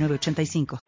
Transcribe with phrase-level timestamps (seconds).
[0.00, 0.78] 906985.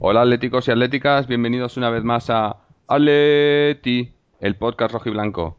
[0.00, 5.56] Hola atléticos y atléticas, bienvenidos una vez más a Atleti, el podcast rojo y blanco.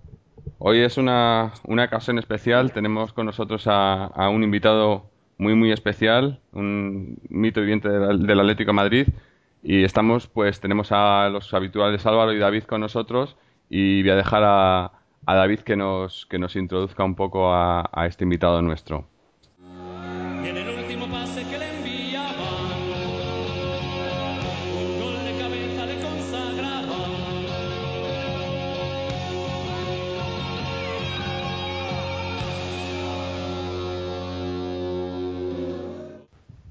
[0.58, 6.40] Hoy es una, una ocasión especial, tenemos con nosotros a, un invitado muy muy especial,
[6.52, 9.08] un mito viviente del, Atlético Madrid
[9.64, 13.36] y estamos pues tenemos a los habituales Álvaro y David con nosotros
[13.70, 14.92] y voy a dejar a,
[15.26, 19.08] a David que nos, que nos introduzca un poco a, a este invitado nuestro.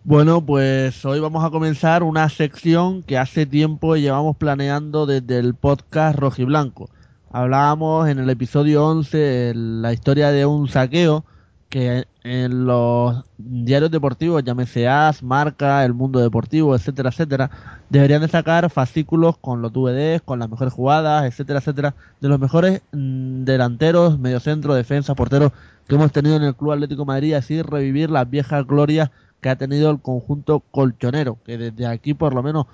[0.08, 5.52] Bueno, pues hoy vamos a comenzar una sección que hace tiempo llevamos planeando desde el
[5.52, 6.88] podcast Rojiblanco.
[7.30, 11.26] Hablábamos en el episodio 11 la historia de un saqueo
[11.68, 17.50] que en los diarios deportivos, llámese AS, Marca, El Mundo Deportivo, etcétera, etcétera,
[17.90, 22.40] deberían de sacar fascículos con los DVDs, con las mejores jugadas, etcétera, etcétera, de los
[22.40, 25.52] mejores mm, delanteros, mediocentro, defensa, porteros
[25.86, 29.56] que hemos tenido en el Club Atlético Madrid, así revivir las viejas glorias que ha
[29.56, 32.66] tenido el conjunto colchonero, que desde aquí por lo menos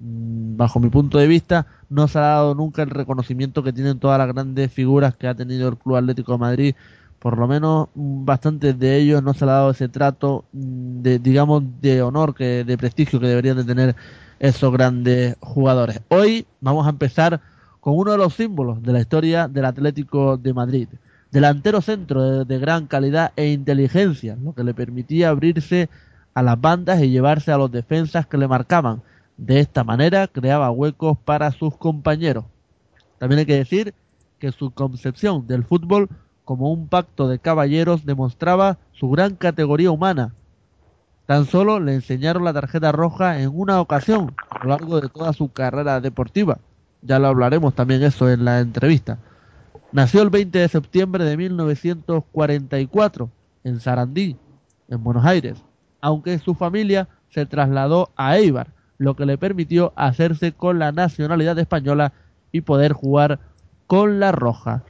[0.00, 3.98] mm, bajo mi punto de vista no se ha dado nunca el reconocimiento que tienen
[3.98, 6.74] todas las grandes figuras que ha tenido el Club Atlético de Madrid,
[7.18, 11.18] por lo menos mm, bastantes de ellos no se ha dado ese trato mm, de
[11.18, 13.96] digamos de honor que de prestigio que deberían de tener
[14.38, 16.00] esos grandes jugadores.
[16.08, 17.40] Hoy vamos a empezar
[17.80, 20.88] con uno de los símbolos de la historia del Atlético de Madrid.
[21.30, 25.90] Delantero centro de gran calidad e inteligencia, lo que le permitía abrirse
[26.38, 29.02] a las bandas y llevarse a los defensas que le marcaban.
[29.36, 32.44] De esta manera creaba huecos para sus compañeros.
[33.18, 33.92] También hay que decir
[34.38, 36.08] que su concepción del fútbol
[36.44, 40.32] como un pacto de caballeros demostraba su gran categoría humana.
[41.26, 45.32] Tan solo le enseñaron la tarjeta roja en una ocasión a lo largo de toda
[45.32, 46.58] su carrera deportiva.
[47.02, 49.18] Ya lo hablaremos también eso en la entrevista.
[49.90, 53.28] Nació el 20 de septiembre de 1944
[53.64, 54.36] en Sarandí,
[54.88, 55.64] en Buenos Aires
[56.00, 61.58] aunque su familia se trasladó a Eibar, lo que le permitió hacerse con la nacionalidad
[61.58, 62.12] española
[62.52, 63.40] y poder jugar
[63.86, 64.84] con la roja.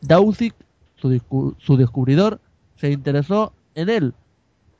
[0.00, 0.54] Dausic,
[0.96, 2.40] su, descubridor,
[2.76, 4.14] se interesó en él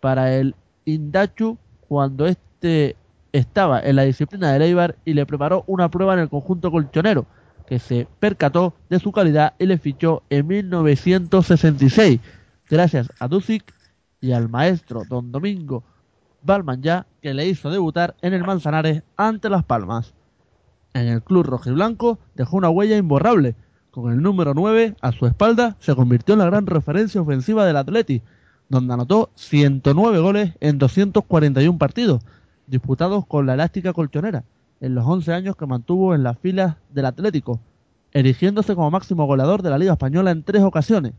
[0.01, 1.59] para el Indachu
[1.89, 2.97] cuando éste
[3.33, 7.27] estaba en la disciplina del Eibar y le preparó una prueba en el conjunto colchonero,
[7.67, 12.21] que se percató de su calidad y le fichó en 1966.
[12.69, 13.76] Gracias a Dusic
[14.21, 15.85] y al maestro don Domingo
[16.43, 20.15] Balmanyá, que le hizo debutar en el Manzanares ante Las Palmas.
[20.95, 23.57] En el club rojiblanco dejó una huella imborrable.
[23.91, 27.77] Con el número 9 a su espalda se convirtió en la gran referencia ofensiva del
[27.77, 28.23] Atleti,
[28.69, 32.23] donde anotó 109 goles en 241 partidos,
[32.67, 34.45] disputados con la elástica colchonera,
[34.81, 37.61] en los 11 años que mantuvo en las filas del Atlético,
[38.13, 41.13] erigiéndose como máximo goleador de la Liga Española en tres ocasiones,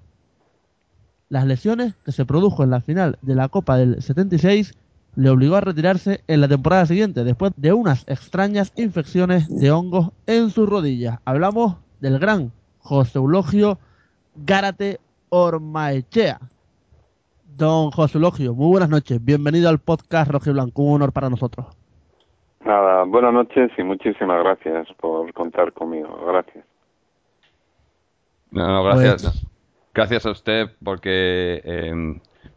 [1.29, 4.73] las lesiones que se produjo en la final de la Copa del 76
[5.15, 10.11] le obligó a retirarse en la temporada siguiente después de unas extrañas infecciones de hongos
[10.27, 11.19] en sus rodillas.
[11.25, 13.79] Hablamos del gran José Eulogio
[14.35, 16.39] Gárate Ormaechea.
[17.57, 19.23] Don José Eulogio, muy buenas noches.
[19.23, 20.83] Bienvenido al podcast Rojo y Blanco.
[20.83, 21.65] Un honor para nosotros.
[22.63, 26.15] Nada, buenas noches y muchísimas gracias por contar conmigo.
[26.27, 26.63] Gracias.
[28.51, 29.23] No, gracias.
[29.23, 29.56] Pues,
[29.97, 31.91] Gracias a usted porque, eh,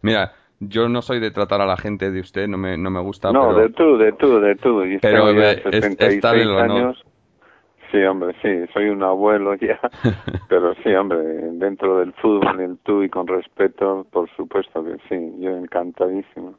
[0.02, 3.00] mira, yo no soy de tratar a la gente de usted, no me, no me
[3.00, 3.32] gusta.
[3.32, 4.84] No, de tú, de tú, de tú.
[4.84, 5.64] Y pero es,
[5.98, 7.02] está años.
[7.90, 9.80] Sí, hombre, sí, soy un abuelo ya,
[10.48, 11.18] pero sí, hombre,
[11.54, 16.54] dentro del fútbol, el tú y con respeto, por supuesto que sí, yo encantadísimo.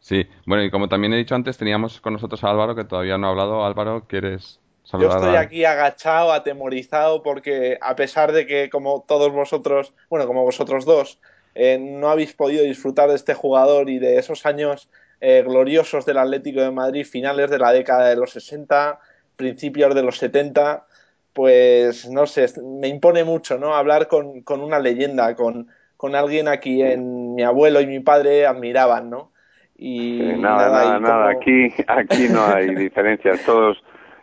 [0.00, 0.26] Sí.
[0.46, 3.28] bueno, y como también he dicho antes, teníamos con nosotros a Álvaro, que todavía no
[3.28, 3.64] ha hablado.
[3.64, 4.60] Álvaro, ¿quieres
[4.92, 10.44] Yo estoy aquí agachado, atemorizado, porque a pesar de que como todos vosotros, bueno, como
[10.44, 11.20] vosotros dos,
[11.54, 14.88] eh, no habéis podido disfrutar de este jugador y de esos años
[15.20, 18.98] eh, gloriosos del Atlético de Madrid, finales de la década de los 60,
[19.36, 20.86] principios de los 70,
[21.34, 23.74] pues no sé, me impone mucho, ¿no?
[23.74, 28.46] Hablar con, con una leyenda, con, con alguien a quien mi abuelo y mi padre
[28.46, 29.32] admiraban, ¿no?
[29.76, 33.78] Y nada, nada, nada, aquí, aquí no hay diferencias, todos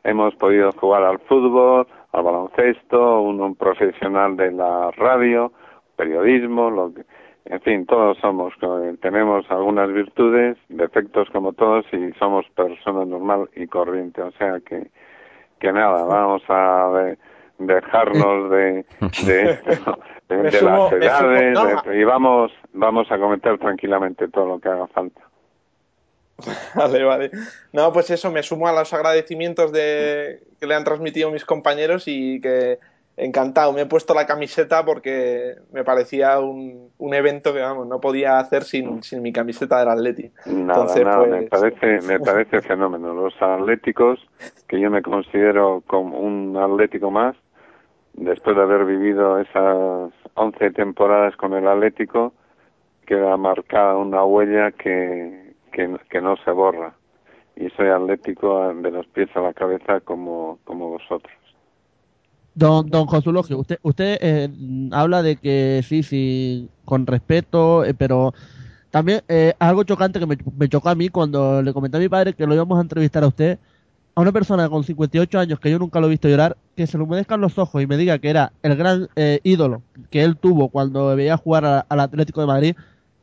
[0.06, 5.52] hemos podido jugar al fútbol, al baloncesto, un profesional de la radio,
[5.98, 7.04] periodismo, lo que,
[7.46, 8.54] en fin, todos somos,
[9.02, 14.88] tenemos algunas virtudes, defectos como todos y somos personas normal y corriente, o sea que,
[15.60, 17.16] que nada, vamos a
[17.58, 18.86] dejarnos de,
[19.26, 19.60] de,
[20.30, 21.60] de, las edades
[21.94, 25.22] y vamos, vamos a comentar tranquilamente todo lo que haga falta.
[26.76, 27.32] Vale, vale.
[27.72, 32.04] No, pues eso, me sumo a los agradecimientos de, que le han transmitido mis compañeros
[32.08, 32.80] y que
[33.18, 33.72] encantado.
[33.72, 38.40] Me he puesto la camiseta porque me parecía un, un evento que, vamos, no podía
[38.40, 40.32] hacer sin, sin mi camiseta del Atleti.
[40.46, 43.14] Nada, nada, me, pues, parece, me parece fenómeno.
[43.14, 44.20] Los atléticos,
[44.68, 47.36] que yo me considero como un atlético más,
[48.14, 52.34] después de haber vivido esas 11 temporadas con el Atlético,
[53.06, 55.45] queda marcada una huella que,
[55.76, 56.94] que, no se borra.
[57.56, 61.34] Y soy atlético de los pies a la cabeza como, como vosotros.
[62.54, 64.50] Don, don Josulogio, usted, usted eh,
[64.92, 68.34] habla de que sí, sí, con respeto, eh, pero
[68.92, 72.08] también eh, algo chocante que me, me, chocó a mí cuando le comenté a mi
[72.08, 73.60] padre que lo íbamos a entrevistar a usted,
[74.16, 76.98] a una persona con 58 años que yo nunca lo he visto llorar, que se
[76.98, 80.38] le humedezcan los ojos y me diga que era el gran eh, ídolo que él
[80.38, 82.76] tuvo cuando veía jugar al Atlético de Madrid,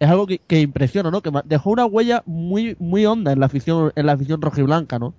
[0.02, 1.20] es algo que, que, impresiona, ¿no?
[1.20, 5.14] Que dejó una huella muy muy honda en la afición en la afición rojiblanca, ¿no?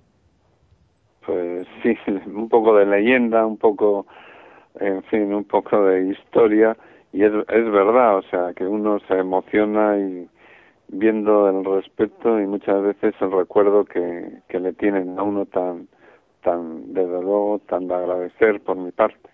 [1.26, 1.96] Pues sí,
[2.26, 4.06] un poco de leyenda, un poco,
[4.78, 6.76] en fin, un poco de historia
[7.14, 10.28] y es, es verdad, o sea, que uno se emociona y
[10.88, 15.88] viendo el respeto y muchas veces el recuerdo que, que le tienen a uno tan,
[16.42, 19.30] tan, desde luego, tan de agradecer por mi parte.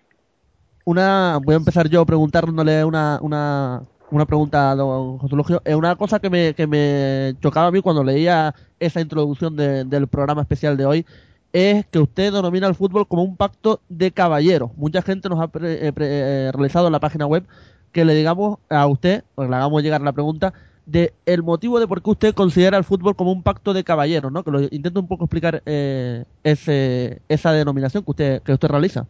[0.85, 3.81] Una, voy a empezar yo preguntándole una, una,
[4.11, 5.61] una pregunta don José Lugio.
[5.65, 9.85] Es una cosa que me, que me chocaba a mí cuando leía esa introducción de,
[9.85, 11.05] del programa especial de hoy
[11.53, 14.71] es que usted denomina el fútbol como un pacto de caballeros.
[14.77, 17.45] Mucha gente nos ha pre, eh, eh, realizado en la página web
[17.91, 20.53] que le digamos a usted, o le hagamos llegar la pregunta,
[20.85, 24.31] de el motivo de por qué usted considera el fútbol como un pacto de caballeros,
[24.31, 24.43] ¿no?
[24.43, 29.05] Que lo intento un poco explicar eh, ese, esa denominación que usted que usted realiza.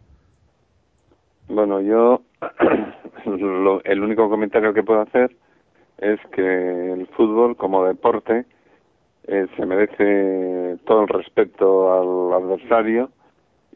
[1.48, 2.22] Bueno, yo
[3.40, 5.34] lo, el único comentario que puedo hacer
[5.98, 8.44] es que el fútbol como deporte
[9.24, 11.92] eh, se merece todo el respeto
[12.34, 13.10] al adversario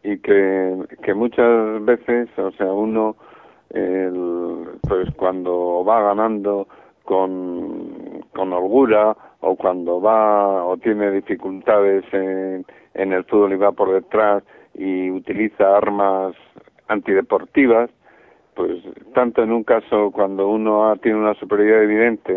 [0.03, 3.17] y que, muchas veces, o sea, uno,
[3.71, 6.69] el, pues cuando va ganando
[7.05, 12.65] con, con holgura o cuando va o tiene dificultades en,
[12.95, 14.43] en el fútbol y va por detrás
[14.75, 16.35] y utiliza armas
[16.89, 17.91] antideportivas,
[18.57, 18.83] pues
[19.15, 22.33] tanto en un caso cuando uno tiene una superioridad evidente,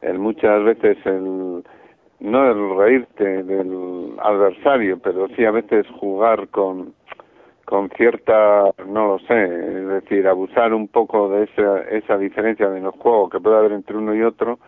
[0.00, 1.64] el, muchas veces el
[2.20, 6.94] no el reírte del adversario, pero sí a veces jugar con
[7.64, 12.84] con cierta, no lo sé, es decir, abusar un poco de esa, esa diferencia en
[12.84, 14.58] los juegos que puede haber entre uno y otro,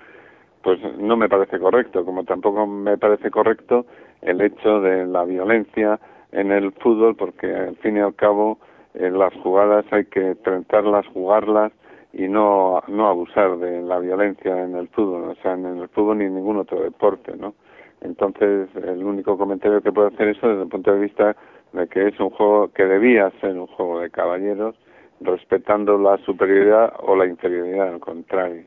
[0.62, 3.85] pues no me parece correcto, como tampoco me parece correcto
[4.23, 6.00] el hecho de la violencia
[6.32, 8.58] en el fútbol, porque al fin y al cabo
[8.97, 11.73] en las jugadas hay que trentarlas, jugarlas
[12.12, 16.19] y no, no abusar de la violencia en el fútbol, o sea, en el fútbol
[16.19, 17.55] ni en ningún otro deporte, ¿no?
[18.00, 21.37] Entonces, el único comentario que puedo hacer eso desde el punto de vista
[21.73, 24.76] de que es un juego que debía ser un juego de caballeros,
[25.21, 28.65] respetando la superioridad o la inferioridad, al contrario.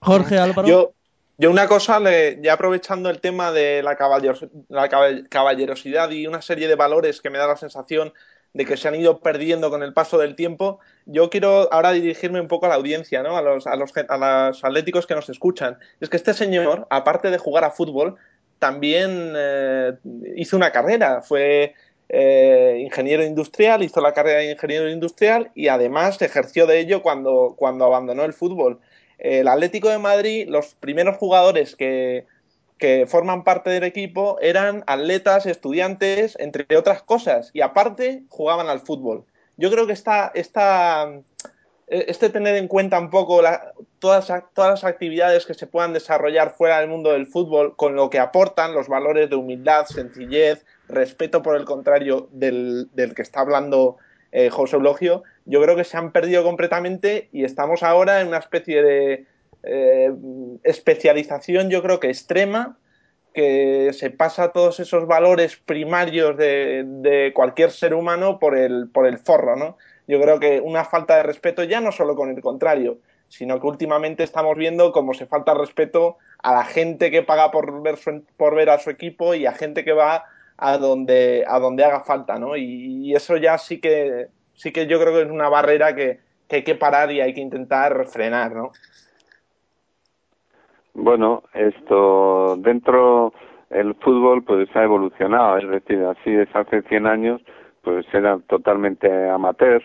[0.00, 0.66] Jorge Álvaro.
[0.66, 0.92] Yo,
[1.38, 4.88] yo una cosa, le, ya aprovechando el tema de la, caballeros, la
[5.28, 8.12] caballerosidad y una serie de valores que me da la sensación
[8.52, 12.40] de que se han ido perdiendo con el paso del tiempo, yo quiero ahora dirigirme
[12.40, 13.36] un poco a la audiencia, ¿no?
[13.36, 15.78] a, los, a, los, a los atléticos que nos escuchan.
[16.00, 18.16] Es que este señor, aparte de jugar a fútbol,
[18.58, 19.92] también eh,
[20.36, 21.74] hizo una carrera, fue
[22.08, 27.54] eh, ingeniero industrial, hizo la carrera de ingeniero industrial y además ejerció de ello cuando,
[27.56, 28.80] cuando abandonó el fútbol.
[29.18, 32.26] El Atlético de Madrid, los primeros jugadores que,
[32.80, 38.80] que forman parte del equipo eran atletas, estudiantes, entre otras cosas, y aparte jugaban al
[38.80, 39.24] fútbol.
[39.58, 41.12] Yo creo que esta, esta,
[41.86, 43.42] este tener en cuenta un poco
[43.98, 48.08] todas, todas las actividades que se puedan desarrollar fuera del mundo del fútbol, con lo
[48.08, 53.40] que aportan los valores de humildad, sencillez, respeto por el contrario del, del que está
[53.40, 53.98] hablando
[54.32, 58.38] eh, José Eulogio, yo creo que se han perdido completamente y estamos ahora en una
[58.38, 59.26] especie de
[59.62, 60.10] eh,
[60.62, 62.78] especialización, yo creo que extrema,
[63.32, 69.18] que se pasa todos esos valores primarios de, cualquier ser humano por el, por el
[69.18, 69.76] forro, ¿no?
[70.08, 72.98] Yo creo que una falta de respeto ya no solo con el contrario,
[73.28, 77.80] sino que últimamente estamos viendo cómo se falta respeto a la gente que paga por
[77.82, 80.24] ver, su, por ver a su equipo y a gente que va
[80.56, 82.56] a donde, a donde haga falta, ¿no?
[82.56, 86.18] Y, y, eso ya sí que, sí que yo creo que es una barrera que,
[86.48, 88.72] que hay que parar y hay que intentar frenar, ¿no?
[90.94, 93.32] Bueno, esto dentro
[93.70, 97.40] el fútbol pues ha evolucionado, es decir, así es hace 100 años
[97.82, 99.82] pues era totalmente amateur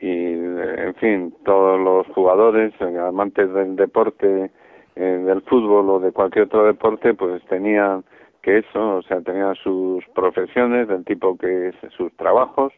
[0.00, 4.50] y en fin, todos los jugadores, amantes del deporte,
[4.96, 8.04] eh, del fútbol o de cualquier otro deporte, pues tenían
[8.42, 12.72] que eso, o sea, tenían sus profesiones del tipo que es sus trabajos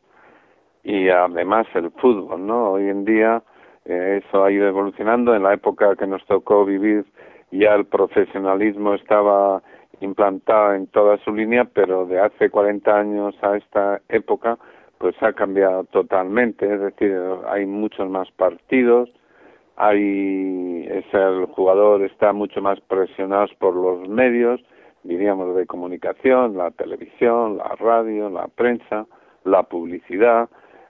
[0.84, 2.72] y además el fútbol, ¿no?
[2.72, 3.42] Hoy en día
[3.84, 5.34] eh, eso ha ido evolucionando.
[5.34, 7.04] En la época que nos tocó vivir
[7.50, 9.62] ya el profesionalismo estaba
[10.00, 14.58] implantado en toda su línea, pero de hace 40 años a esta época
[14.98, 17.14] pues ha cambiado totalmente, es decir,
[17.48, 19.10] hay muchos más partidos,
[19.76, 24.60] hay es el jugador está mucho más presionado por los medios,
[25.02, 29.06] diríamos de comunicación, la televisión, la radio, la prensa,
[29.44, 30.48] la publicidad,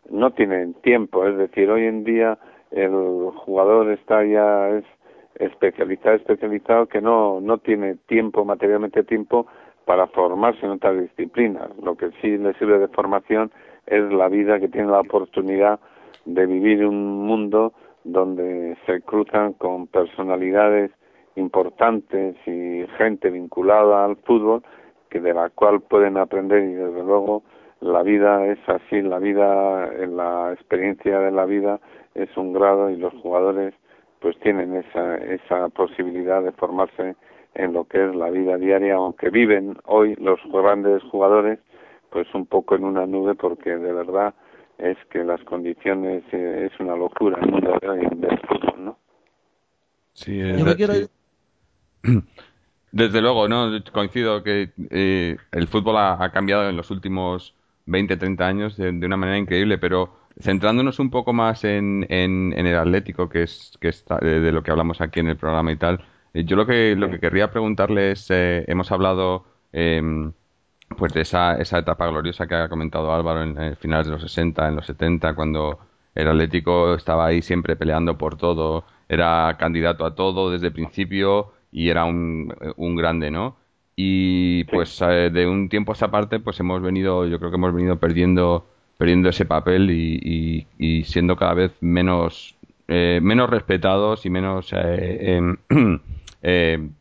[0.08, 2.38] no tienen tiempo, es decir, hoy en día
[2.70, 4.84] el jugador está ya es
[5.38, 9.46] especializado, especializado que no no tiene tiempo, materialmente tiempo
[9.84, 11.70] para formarse en otras disciplinas.
[11.82, 13.50] Lo que sí le sirve de formación
[13.86, 15.78] es la vida que tiene la oportunidad
[16.24, 17.72] de vivir un mundo
[18.04, 20.90] donde se cruzan con personalidades
[21.36, 24.62] importantes y gente vinculada al fútbol
[25.08, 27.42] que de la cual pueden aprender y desde luego
[27.80, 31.78] la vida es así, la vida, la experiencia de la vida
[32.14, 33.74] es un grado y los jugadores
[34.20, 37.16] pues tienen esa, esa posibilidad de formarse
[37.54, 41.58] en lo que es la vida diaria, aunque viven hoy los grandes jugadores
[42.10, 44.34] pues un poco en una nube porque de verdad
[44.78, 48.98] es que las condiciones eh, es una locura el mundo del fútbol, ¿no?
[50.12, 50.94] Sí, es, Yo quiero...
[50.94, 51.06] sí.
[52.92, 53.70] Desde luego, ¿no?
[53.92, 57.54] Coincido que eh, el fútbol ha, ha, cambiado en los últimos
[57.84, 62.52] 20, 30 años de, de, una manera increíble, pero centrándonos un poco más en, en,
[62.56, 65.36] en el Atlético, que es, que está, de, de, lo que hablamos aquí en el
[65.36, 69.46] programa y tal, eh, yo lo que, lo que querría preguntarle es, eh, hemos hablado
[69.72, 70.02] eh,
[70.96, 74.22] pues de esa, esa etapa gloriosa que ha comentado Álvaro en, en finales de los
[74.22, 75.78] 60, en los 70, cuando
[76.14, 81.52] el Atlético estaba ahí siempre peleando por todo, era candidato a todo desde el principio
[81.70, 83.56] y era un, un grande, ¿no?
[83.96, 87.56] Y pues eh, de un tiempo a esta parte, pues hemos venido, yo creo que
[87.56, 92.56] hemos venido perdiendo, perdiendo ese papel y, y, y siendo cada vez menos,
[92.88, 95.56] eh, menos respetados y menos, eh,
[96.42, 96.88] eh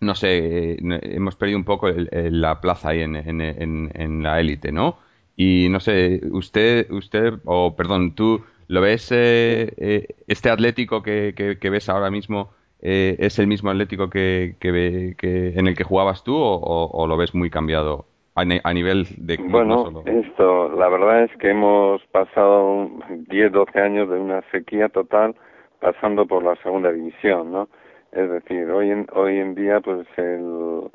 [0.00, 2.08] no sé, hemos perdido un poco el,
[2.40, 4.98] la plaza ahí en, en, en, la élite, ¿no?
[5.36, 11.70] Y no sé, usted, usted, o perdón, tú lo ves, eh, este Atlético que, que,
[11.70, 16.22] ves ahora mismo, eh, es el mismo Atlético que, que, que, en el que jugabas
[16.22, 18.06] tú o lo ves muy cambiado
[18.38, 22.90] a, a nivel de bueno no esto la verdad es que hemos pasado
[23.28, 25.34] 10 12 años de una sequía total
[25.80, 27.68] pasando por la segunda división no
[28.12, 30.90] es decir hoy en hoy en día pues el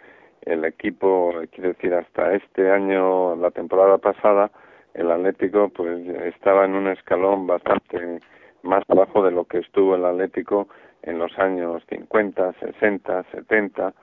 [0.46, 4.52] el equipo quiero decir hasta este año la temporada pasada
[4.94, 8.20] el Atlético pues estaba en un escalón bastante
[8.62, 10.68] más abajo de lo que estuvo el Atlético
[11.04, 13.94] en los años 50, 60, 70,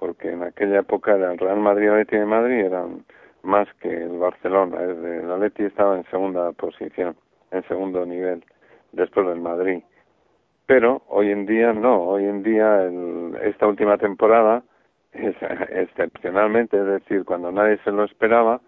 [0.00, 3.04] porque en aquella época el Real Madrid Atleti de Madrid eran
[3.42, 4.82] más que el Barcelona.
[4.82, 7.14] El Atleti estaba en segunda posición,
[7.50, 8.42] en segundo nivel,
[8.92, 9.82] después del Madrid.
[10.64, 14.62] Pero hoy en día no, hoy en día el, esta última temporada
[15.12, 15.36] es,
[15.68, 18.62] excepcionalmente, es decir, cuando nadie se lo esperaba,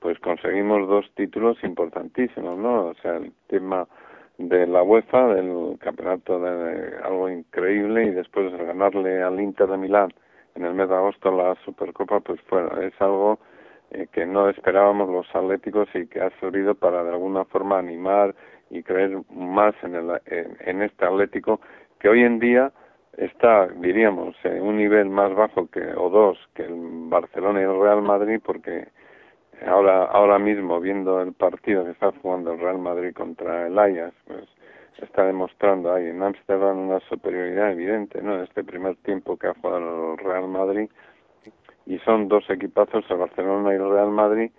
[0.00, 2.88] pues conseguimos dos títulos importantísimos, ¿no?
[2.88, 3.88] O sea, el tema
[4.36, 9.78] de la UEFA, del campeonato de algo increíble y después de ganarle al Inter de
[9.78, 10.10] Milán
[10.54, 13.38] en el mes de agosto la Supercopa, pues fue, es algo
[13.90, 18.34] eh, que no esperábamos los atléticos y que ha servido para de alguna forma animar
[18.70, 21.60] y creer más en, el, en, en este Atlético
[21.98, 22.72] que hoy en día
[23.16, 26.74] está, diríamos, en un nivel más bajo que o dos que el
[27.08, 28.88] Barcelona y el Real Madrid porque
[29.66, 34.14] ahora ahora mismo viendo el partido que está jugando el Real Madrid contra el Ajax
[34.26, 34.44] pues
[35.02, 36.08] está demostrando ahí.
[36.08, 40.88] En Ámsterdam una superioridad evidente no este primer tiempo que ha jugado el Real Madrid.
[41.86, 44.50] Y son dos equipazos, el Barcelona y el Real Madrid,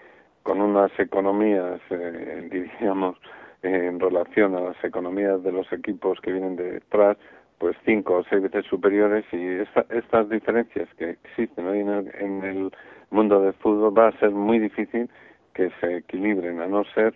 [0.44, 3.18] con unas economías, eh, diríamos,
[3.63, 7.18] en relación a las economías de los equipos que vienen detrás,
[7.58, 9.25] pues cinco o seis veces superiores.
[9.32, 9.58] Y
[9.89, 12.72] estas diferencias que existen hoy en el,
[13.12, 15.10] mundo del fútbol va a ser muy difícil
[15.54, 17.13] que se equilibren, a no ser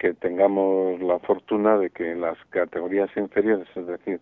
[0.00, 4.18] que tengamos la fortuna de que las categorías inferiores, es decir,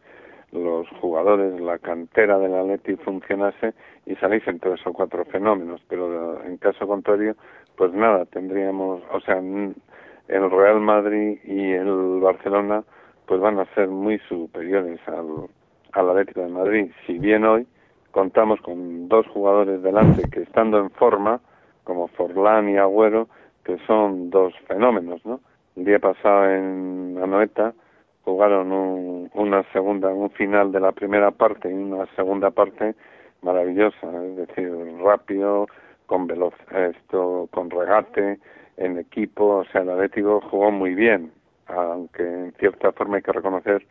[0.51, 6.57] los jugadores, la cantera del Atleti funcionase y saliesen tres o cuatro fenómenos, pero en
[6.57, 7.37] caso contrario,
[7.77, 12.83] pues nada, tendríamos, o sea, el Real Madrid y el Barcelona
[13.27, 15.47] pues van a ser muy superiores al,
[15.93, 16.91] al Atlético de Madrid.
[17.07, 17.69] Si bien hoy
[18.11, 21.41] contamos con dos jugadores delante que estando en forma,
[21.85, 23.29] como Forlán y Agüero,
[23.63, 25.41] que son dos fenómenos, ¿no?
[25.79, 27.73] El día pasado en Anoeta
[28.25, 32.97] jugaron un, una segunda, un final de la primera parte y una segunda parte
[33.43, 35.69] maravillosa, es decir, rápido,
[36.07, 38.41] con veloz, esto, con regate,
[38.77, 41.31] en equipo, o sea, el Atlético jugó muy bien,
[41.69, 43.87] aunque en cierta forma hay que reconocer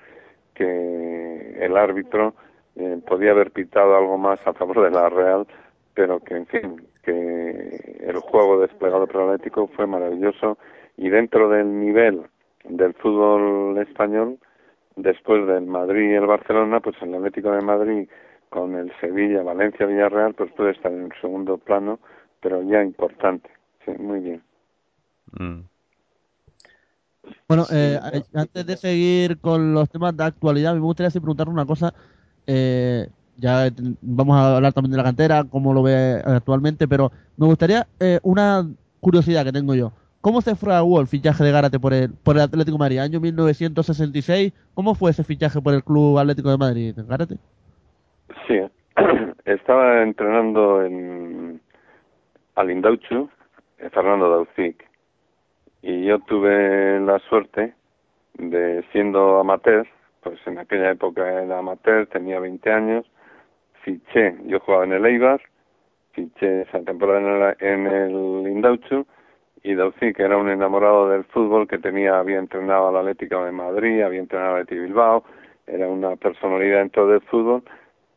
[0.56, 2.34] que el árbitro
[2.76, 5.48] eh, podía haber pitado algo más a favor de la Real,
[5.94, 10.58] pero que, en fin, que el juego desplegado por el Atlético fue maravilloso
[10.98, 12.24] y dentro del nivel
[12.68, 14.38] del fútbol español,
[14.96, 18.10] después del Madrid y el Barcelona, pues el Atlético de Madrid
[18.50, 22.00] con el Sevilla, Valencia, Villarreal, pues puede estar en segundo plano,
[22.42, 23.50] pero ya importante.
[23.86, 24.44] Sí, muy bien.
[25.38, 25.62] Mm.
[27.48, 28.00] Bueno, eh,
[28.34, 31.94] antes de seguir con los temas de actualidad, me gustaría preguntar una cosa.
[32.46, 33.70] Eh, ya
[34.02, 38.20] vamos a hablar también de la cantera, cómo lo ve actualmente, pero me gustaría eh,
[38.24, 38.68] una
[39.00, 39.92] curiosidad que tengo yo.
[40.28, 43.00] ¿Cómo se fraguó el fichaje de Gárate por el, por el Atlético de Madrid?
[43.00, 47.36] Año 1966, ¿cómo fue ese fichaje por el Club Atlético de Madrid, Gárate?
[48.46, 48.60] Sí,
[49.46, 51.62] estaba entrenando en
[52.56, 53.30] al Indauchu,
[53.94, 54.84] Fernando Daucic,
[55.82, 57.74] y yo tuve la suerte
[58.34, 59.88] de siendo amateur,
[60.24, 63.06] pues en aquella época era amateur, tenía 20 años,
[63.82, 65.40] fiché, yo jugaba en el Eibar,
[66.12, 69.08] fiché esa temporada en el, en Indauchu
[69.64, 73.52] y Daucí, que era un enamorado del fútbol, que tenía, había entrenado al Atlético de
[73.52, 75.24] Madrid, había entrenado al Atlético Bilbao,
[75.66, 77.64] era una personalidad dentro del fútbol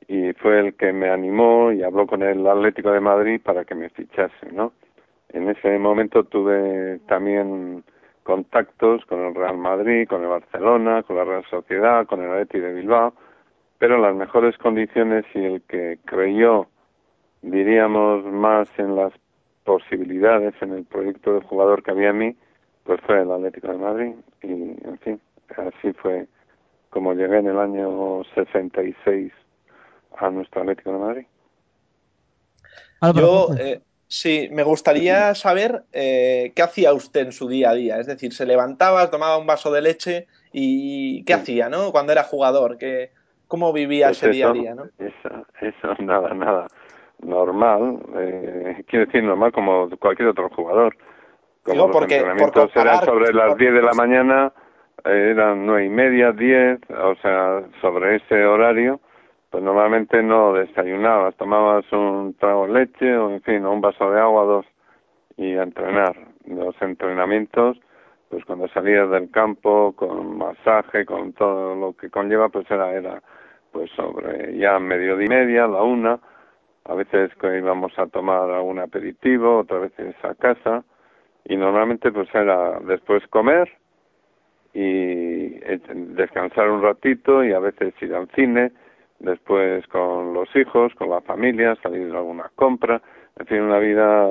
[0.06, 3.74] y fue el que me animó y habló con el Atlético de Madrid para que
[3.74, 4.72] me fichase, ¿no?
[5.28, 7.84] En ese momento tuve también
[8.24, 12.58] contactos con el Real Madrid, con el Barcelona, con la Real Sociedad, con el Atleti
[12.58, 13.14] de Bilbao,
[13.78, 16.66] pero las mejores condiciones y el que creyó,
[17.42, 19.12] diríamos, más en las
[19.70, 22.36] posibilidades, en el proyecto de jugador que había en mí,
[22.84, 25.20] pues fue el Atlético de Madrid y, en fin,
[25.56, 26.26] así fue
[26.90, 29.32] como llegué en el año 66
[30.18, 31.26] a nuestro Atlético de Madrid.
[33.14, 33.80] Yo, eh,
[34.12, 38.00] Sí, me gustaría saber eh, qué hacía usted en su día a día.
[38.00, 41.92] Es decir, se levantaba, tomaba un vaso de leche y qué hacía, ¿no?
[41.92, 43.12] Cuando era jugador, ¿qué,
[43.46, 44.86] ¿cómo vivía pues ese día a día, ¿no?
[44.98, 46.66] Eso, eso, nada, nada.
[47.22, 50.96] Normal, eh, quiero decir normal como cualquier otro jugador.
[51.62, 54.52] Como los porque, entrenamientos eran sobre las 10 de la mañana,
[55.04, 59.00] eh, eran nueve y media, 10, o sea, sobre ese horario
[59.50, 64.20] pues normalmente no desayunabas, tomabas un trago de leche o en fin, un vaso de
[64.20, 64.66] agua, dos,
[65.36, 66.16] y a entrenar.
[66.46, 67.76] Los entrenamientos,
[68.28, 73.22] pues cuando salías del campo con masaje, con todo lo que conlleva, pues era, era
[73.72, 76.20] pues sobre ya mediodía y media, la una,
[76.84, 80.84] a veces íbamos a tomar algún aperitivo, otras veces a casa,
[81.44, 83.70] y normalmente pues era después comer
[84.72, 85.58] y
[86.14, 88.72] descansar un ratito y a veces ir al cine,
[89.18, 93.02] después con los hijos, con la familia, salir a alguna compra,
[93.38, 94.28] en fin, una vida,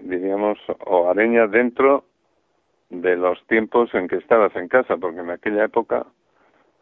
[0.00, 2.04] diríamos, hogareña dentro
[2.90, 6.06] de los tiempos en que estabas en casa, porque en aquella época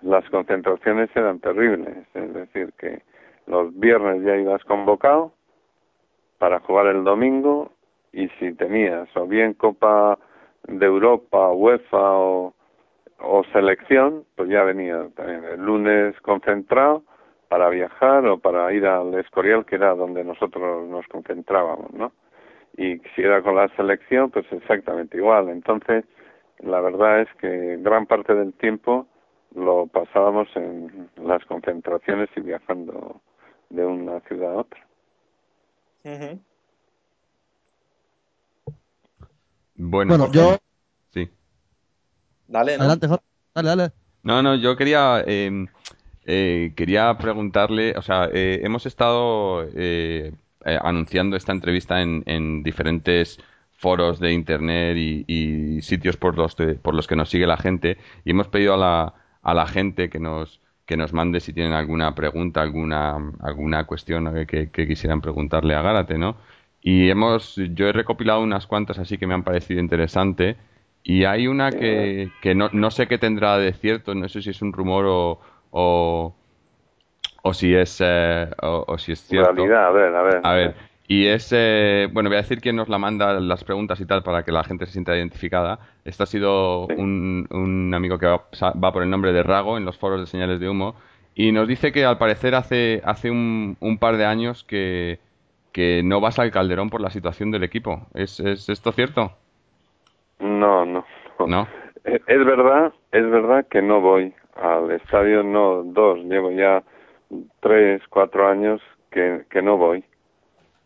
[0.03, 3.03] las concentraciones eran terribles, es decir, que
[3.49, 5.33] los viernes ya ibas convocado
[6.39, 7.73] para jugar el domingo
[8.13, 10.19] y si tenías o bien Copa
[10.67, 12.55] de Europa, UEFA o,
[13.53, 17.03] selección, pues ya venía también el lunes concentrado
[17.49, 22.13] para viajar o para ir al Escorial, que era donde nosotros nos concentrábamos, ¿no?
[22.77, 25.49] Y si era con la selección, pues exactamente igual.
[25.49, 26.05] Entonces,
[26.61, 29.07] la verdad es que gran parte del tiempo
[29.55, 33.21] lo pasábamos en las concentraciones y viajando
[33.71, 34.87] de una ciudad a otra.
[39.75, 40.59] Bueno, yo...
[41.13, 41.29] Sí.
[42.47, 43.07] Dale, Adelante,
[43.55, 43.93] Dale, dale.
[44.23, 45.23] No, no, yo quería...
[45.27, 45.67] Eh,
[46.31, 50.35] eh, quería preguntarle, o sea, eh, hemos estado eh,
[50.67, 53.39] eh, anunciando esta entrevista en, en, diferentes
[53.73, 58.33] foros de internet y, sitios por los, por los que nos sigue la gente y
[58.33, 62.15] hemos pedido a la, a la gente que nos que nos mande si tienen alguna
[62.15, 66.37] pregunta, alguna alguna cuestión que, que quisieran preguntarle a Gárate, ¿no?
[66.81, 70.57] Y hemos, yo he recopilado unas cuantas así que me han parecido interesante.
[71.03, 74.51] Y hay una que, que no, no, sé qué tendrá de cierto, no sé si
[74.51, 76.35] es un rumor o, o,
[77.43, 79.53] o si es eh, o, si es cierto.
[79.53, 80.41] Realidad, a ver, a ver.
[80.43, 80.75] A ver.
[81.11, 84.23] Y es, eh, bueno, voy a decir quién nos la manda las preguntas y tal
[84.23, 85.79] para que la gente se sienta identificada.
[86.05, 89.87] Este ha sido un, un, amigo que va, va, por el nombre de Rago en
[89.87, 90.97] los foros de señales de humo
[91.35, 95.19] y nos dice que al parecer hace, hace un, un par de años que,
[95.73, 98.07] que no vas al Calderón por la situación del equipo.
[98.13, 99.33] ¿Es, es esto cierto?
[100.41, 101.07] No, no.
[101.47, 101.69] ¿No?
[102.05, 106.83] Es, verdad, es verdad que no voy al estadio, no dos, llevo ya
[107.61, 110.03] tres, cuatro años que, que no voy.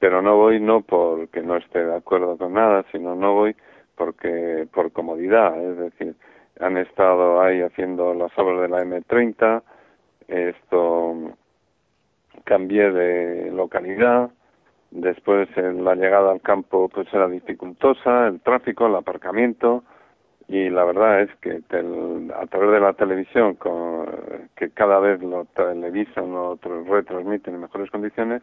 [0.02, 3.54] Pero no voy no porque no esté de acuerdo con nada, sino no voy
[3.94, 6.16] porque por comodidad, es decir,
[6.58, 9.62] han estado ahí haciendo las obras de la M30,
[10.26, 11.36] esto
[12.42, 14.30] cambié de localidad,
[14.90, 19.84] Después la llegada al campo pues era dificultosa, el tráfico, el aparcamiento
[20.48, 21.62] y la verdad es que
[22.34, 24.04] a través de la televisión con,
[24.56, 26.58] que cada vez lo televisan o
[26.90, 28.42] retransmiten en mejores condiciones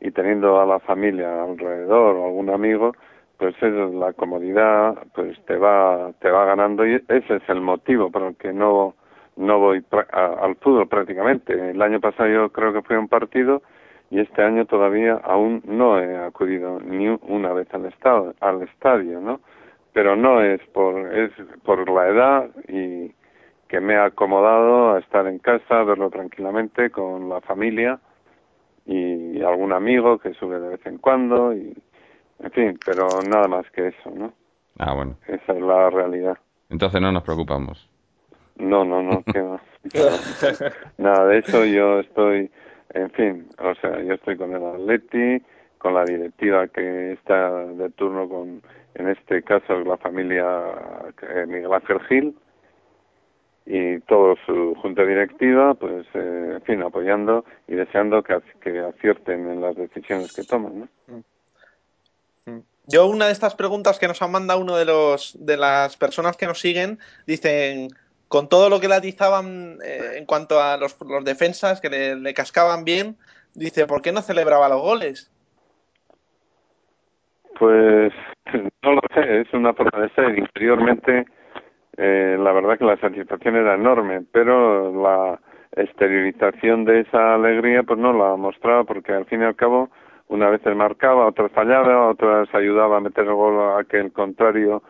[0.00, 2.92] y teniendo a la familia alrededor o algún amigo
[3.38, 8.10] pues es la comodidad pues te va te va ganando y ese es el motivo
[8.10, 8.94] por el que no
[9.36, 11.70] no voy al fútbol prácticamente.
[11.70, 13.62] El año pasado yo creo que fue un partido
[14.10, 19.20] y este año todavía aún no he acudido ni una vez al estado al estadio
[19.20, 19.40] no
[19.92, 21.32] pero no es por es
[21.64, 23.12] por la edad y
[23.68, 27.98] que me ha acomodado a estar en casa verlo tranquilamente con la familia
[28.86, 31.74] y algún amigo que sube de vez en cuando y
[32.40, 34.32] en fin pero nada más que eso no
[34.78, 35.16] ah bueno.
[35.28, 36.36] Esa es la realidad.
[36.68, 37.88] Entonces no nos preocupamos.
[38.56, 39.42] No no no que
[40.98, 42.50] nada de eso yo estoy
[42.94, 45.44] en fin, o sea, yo estoy con el Atleti,
[45.78, 48.62] con la directiva que está de turno con,
[48.94, 50.46] en este caso, la familia
[51.22, 52.36] eh, Miguel Ángel Gil
[53.66, 59.48] y toda su junta directiva, pues, eh, en fin, apoyando y deseando que, que acierten
[59.50, 60.88] en las decisiones que toman, ¿no?
[61.06, 62.50] Mm.
[62.50, 62.62] Mm.
[62.86, 66.36] Yo una de estas preguntas que nos han mandado uno de los de las personas
[66.36, 67.88] que nos siguen dicen
[68.28, 72.34] con todo lo que le atizaban eh, en cuanto a los, los defensas, que le,
[72.34, 73.16] cascaban bien,
[73.54, 75.30] dice, ¿por qué no celebraba los goles?
[77.58, 78.12] Pues
[78.82, 80.36] no lo sé, es una forma de ser.
[80.36, 81.24] Interiormente,
[81.96, 85.40] eh, la verdad que la satisfacción era enorme, pero la
[85.76, 89.90] exteriorización de esa alegría pues no la mostraba porque al fin y al cabo
[90.28, 94.82] una vez marcaba, otras fallaba, otras ayudaba a meter el gol a que el contrario,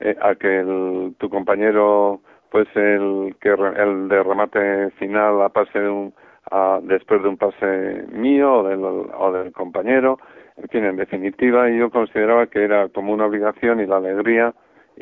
[0.00, 2.20] eh, a que el, tu compañero
[2.50, 6.14] pues el que el de remate final a pase de un,
[6.50, 10.18] a, después de un pase mío o del, o del compañero.
[10.58, 14.52] En fin en definitiva yo consideraba que era como una obligación y la alegría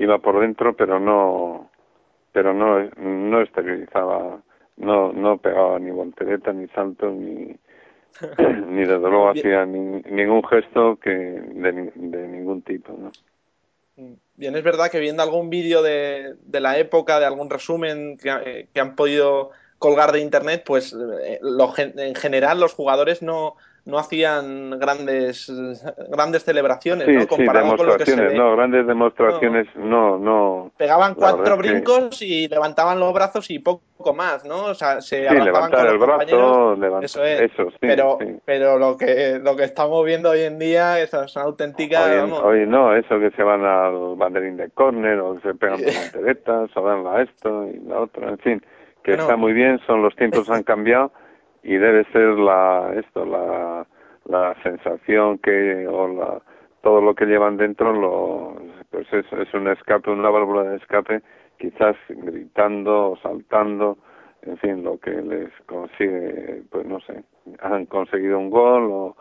[0.03, 1.71] iba por dentro pero no
[2.33, 4.41] pero no no exteriorizaba
[4.77, 7.57] no no pegaba ni voltereta ni salto ni
[8.69, 13.11] ni desde luego hacía ningún gesto que de, de ningún tipo no
[14.37, 18.31] Bien, es verdad que viendo algún vídeo de, de la época, de algún resumen que,
[18.31, 23.57] eh, que, han podido colgar de internet, pues eh, lo, en general los jugadores no,
[23.91, 25.53] no hacían grandes
[26.09, 27.27] grandes celebraciones, sí, ¿no?
[27.27, 30.71] Comparado con lo que se no, grandes demostraciones, no, no.
[30.77, 32.25] Pegaban cuatro brincos que...
[32.25, 34.67] y levantaban los brazos y poco más, ¿no?
[34.67, 37.41] O sea, se sí, levantar el brazo, levantar, eso es.
[37.41, 41.45] Eso, sí, pero, pero lo que lo que estamos viendo hoy en día es una
[41.45, 42.05] auténtica.
[42.05, 42.43] Hoy, vamos.
[42.43, 45.93] hoy no, eso que se van al banderín de córner o que se pegan con
[45.93, 48.63] volteretas o dan la esto y la otra, en fin,
[49.03, 51.13] que bueno, está muy bien, son los tiempos han cambiado
[51.63, 53.87] y debe ser la esto la
[54.27, 56.41] la sensación que o la
[56.83, 58.55] todo lo que llevan dentro lo
[58.91, 61.23] pues es, es un escape una válvula de escape
[61.59, 63.99] quizás gritando o saltando
[64.43, 67.23] en fin lo que les consigue pues no sé
[67.61, 69.17] han conseguido un gol o,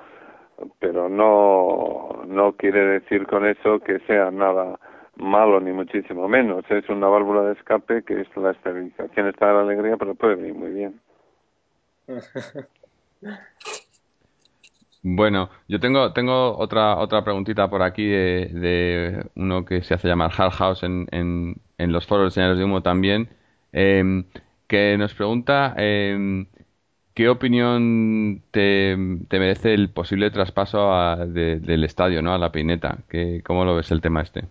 [0.80, 4.80] pero no no quiere decir con eso que sea nada
[5.16, 6.64] malo ni muchísimo menos.
[6.70, 10.54] Es una válvula de escape que es la estabilización está la alegría pero puede venir
[10.54, 11.00] muy bien
[15.02, 20.10] Bueno, yo tengo, tengo otra, otra preguntita por aquí de, de uno que se hace
[20.10, 23.30] llamar Hard House en, en, los foros de señales de humo también,
[23.72, 24.26] eh,
[24.68, 26.46] que nos pregunta eh,
[27.20, 30.90] ¿qué opinión te, merece el posible traspaso
[31.28, 32.34] del estadio, ¿no?
[32.34, 33.00] A la Pineta.
[33.10, 34.44] ¿Qué, ¿Cómo lo ves el tema este?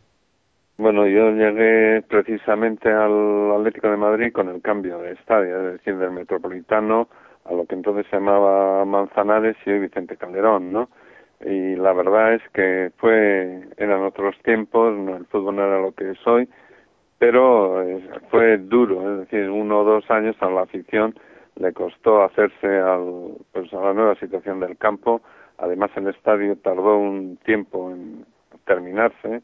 [0.77, 5.97] Bueno, yo llegué precisamente al Atlético de Madrid con el cambio de estadio, es decir,
[5.97, 7.09] del Metropolitano
[7.49, 10.89] a lo que entonces se llamaba Manzanares y hoy Vicente Calderón, ¿no?
[11.41, 16.11] Y la verdad es que fue, eran otros tiempos, el fútbol no era lo que
[16.11, 16.49] es hoy,
[17.19, 17.85] pero
[18.31, 21.15] fue duro, es decir, uno o dos años a la afición
[21.57, 25.21] le costó hacerse al, pues a la nueva situación del campo.
[25.59, 28.25] Además, el estadio tardó un tiempo en
[28.65, 29.43] terminarse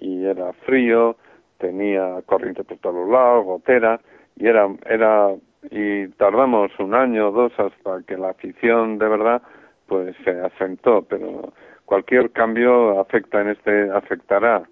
[0.00, 1.16] y era frío,
[1.58, 4.00] tenía corriente por todos lados, gotera,
[4.36, 5.34] y era, era,
[5.70, 9.42] y tardamos un año o dos hasta que la afición de verdad
[9.86, 11.52] pues se asentó, pero
[11.84, 14.62] cualquier cambio afecta en este, afectará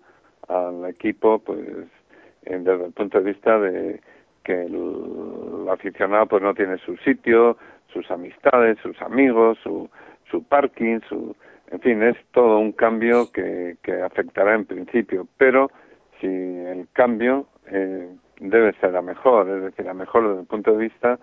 [0.49, 1.88] al equipo pues
[2.42, 4.01] desde el punto de vista de
[4.44, 7.57] que el, aficionado pues no tiene su sitio,
[7.92, 9.88] sus amistades, sus amigos, su,
[10.31, 11.35] su parking, su,
[11.72, 15.70] en fin, es todo un cambio que, que afectará en principio, pero
[16.20, 18.09] si el cambio eh,
[18.40, 21.18] debe ser a mejor, es decir, a mejor desde el punto de vista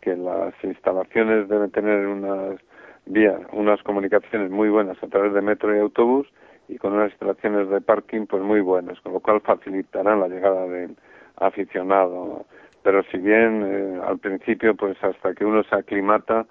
[0.00, 2.60] que las instalaciones deben tener unas
[3.06, 6.28] vías, unas comunicaciones muy buenas a través de metro y autobús
[6.68, 10.66] y con unas instalaciones de parking pues muy buenas, con lo cual facilitarán la llegada
[10.66, 10.96] del
[11.36, 12.44] aficionado.
[12.82, 16.46] Pero si bien eh, al principio pues hasta que uno se aclimata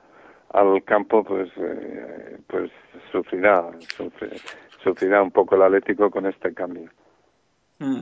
[0.53, 2.71] al campo pues eh, pues
[3.11, 3.65] sufrirá
[4.83, 6.89] sufrirá un poco el Atlético con este cambio.
[7.79, 8.01] Mm.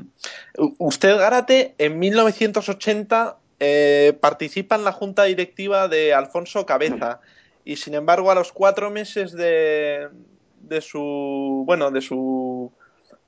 [0.78, 7.20] Usted, Gárate, en 1980 eh, participa en la junta directiva de Alfonso Cabeza
[7.64, 10.08] y, sin embargo, a los cuatro meses de,
[10.62, 12.72] de su bueno de su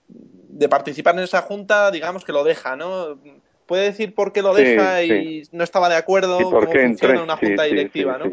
[0.07, 3.19] de participar en esa junta, digamos que lo deja, ¿no?
[3.65, 7.37] Puede decir por qué lo deja y no estaba de acuerdo con cómo funciona una
[7.37, 8.25] junta directiva, ¿no?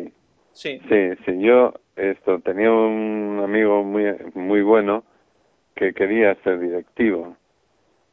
[0.53, 0.81] Sí.
[0.89, 5.05] sí, sí, yo esto tenía un amigo muy muy bueno
[5.75, 7.37] que quería ser directivo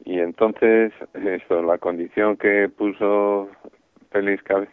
[0.04, 3.48] y entonces esto la condición que puso
[4.10, 4.72] Félix Cabeza,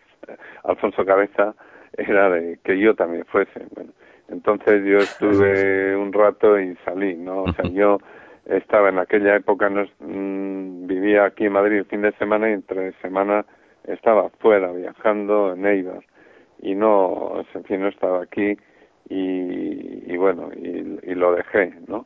[0.63, 1.55] Alfonso Cabeza
[1.97, 3.91] era de que yo también fuese bueno.
[4.27, 7.99] Entonces yo estuve un rato y salí no o sea yo
[8.45, 12.53] estaba en aquella época no, mm, vivía aquí en Madrid el fin de semana y
[12.53, 13.45] entre semana
[13.85, 16.03] estaba fuera viajando en Eibar.
[16.61, 18.57] Y no, en fin, no estaba aquí
[19.09, 22.05] y, y bueno, y, y, lo dejé, ¿no?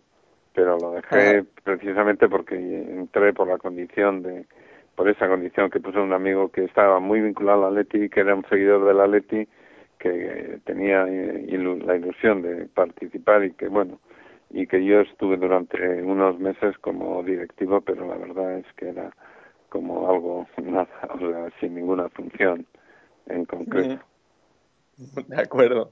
[0.54, 4.46] Pero lo dejé precisamente porque entré por la condición de,
[4.96, 8.36] por esa condición que puso un amigo que estaba muy vinculado al Atleti, que era
[8.36, 9.48] un seguidor del Atleti,
[9.98, 14.00] que tenía la ilusión de participar y que, bueno,
[14.52, 19.12] y que yo estuve durante unos meses como directivo, pero la verdad es que era
[19.70, 22.66] como algo, nada, o sea, sin ninguna función
[23.28, 24.04] en concreto.
[25.28, 25.92] De acuerdo.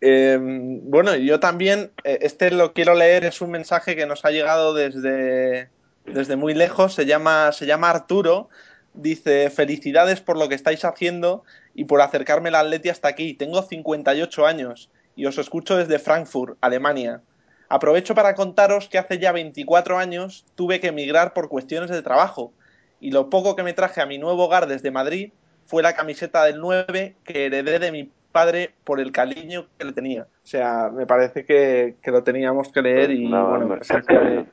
[0.00, 4.30] Eh, bueno, yo también, eh, este lo quiero leer, es un mensaje que nos ha
[4.30, 5.68] llegado desde,
[6.06, 8.48] desde muy lejos, se llama, se llama Arturo,
[8.94, 13.62] dice, felicidades por lo que estáis haciendo y por acercarme al Atleti hasta aquí, tengo
[13.62, 17.20] 58 años y os escucho desde Frankfurt, Alemania.
[17.68, 22.52] Aprovecho para contaros que hace ya 24 años tuve que emigrar por cuestiones de trabajo
[23.00, 25.32] y lo poco que me traje a mi nuevo hogar desde Madrid
[25.66, 29.92] fue la camiseta del 9 que heredé de mi padre por el cariño que le
[29.92, 30.22] tenía.
[30.22, 33.88] O sea, me parece que, lo teníamos que leer y bueno, pues,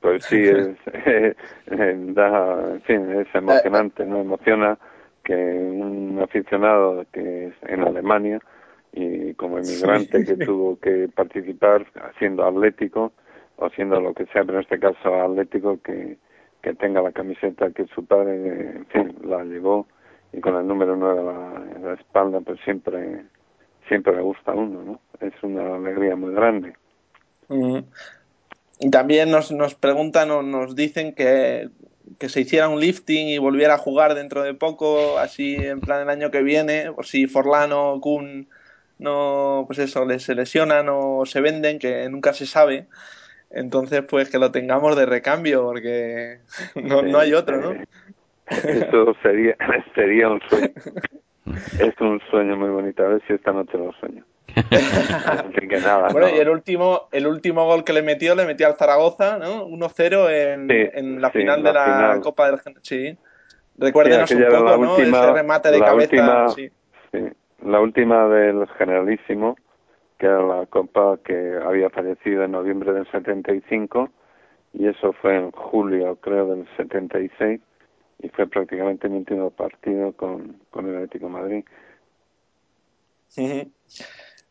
[0.00, 0.76] pues sí, es,
[1.66, 4.20] en fin, es emocionante, ¿no?
[4.20, 4.78] Emociona
[5.22, 8.38] que un aficionado que es en Alemania
[8.92, 13.12] y como inmigrante que tuvo que participar haciendo atlético
[13.56, 16.18] o haciendo lo que sea, pero en este caso atlético, que,
[16.62, 19.86] que tenga la camiseta que su padre, en fin, la llevó
[20.36, 21.20] y con el número 9
[21.76, 23.24] en la, espalda, pues siempre,
[23.88, 25.00] siempre le gusta a uno, ¿no?
[25.20, 26.74] Es una alegría muy grande.
[28.80, 31.68] Y también nos, nos preguntan o nos dicen que,
[32.18, 36.02] que se hiciera un lifting y volviera a jugar dentro de poco, así en plan
[36.02, 38.48] el año que viene, por si Forlano o Kun
[38.98, 42.86] no, pues eso, les se lesionan o se venden, que nunca se sabe.
[43.50, 46.40] Entonces, pues que lo tengamos de recambio, porque
[46.74, 47.84] no, no hay otro, ¿no?
[48.46, 49.56] Eso sería,
[49.94, 50.72] sería un sueño.
[51.78, 53.04] Es un sueño muy bonito.
[53.04, 54.24] A ver si esta noche lo sueño.
[54.54, 58.76] que nada, bueno, y el último, el último gol que le metió, le metió al
[58.76, 59.66] Zaragoza, ¿no?
[59.66, 63.16] 1-0 en, en, la final de la Copa del Sí.
[63.76, 64.98] Recuérdenos un poco, ¿no?
[64.98, 66.48] Ese remate de cabeza.
[66.50, 66.70] sí.
[67.64, 69.56] La última del Generalísimo,
[70.18, 74.10] que era la Copa que había fallecido en noviembre del 75,
[74.74, 77.60] y eso fue en julio, creo, del 76
[78.20, 81.64] y fue prácticamente mi último partido con, con el Atlético Madrid.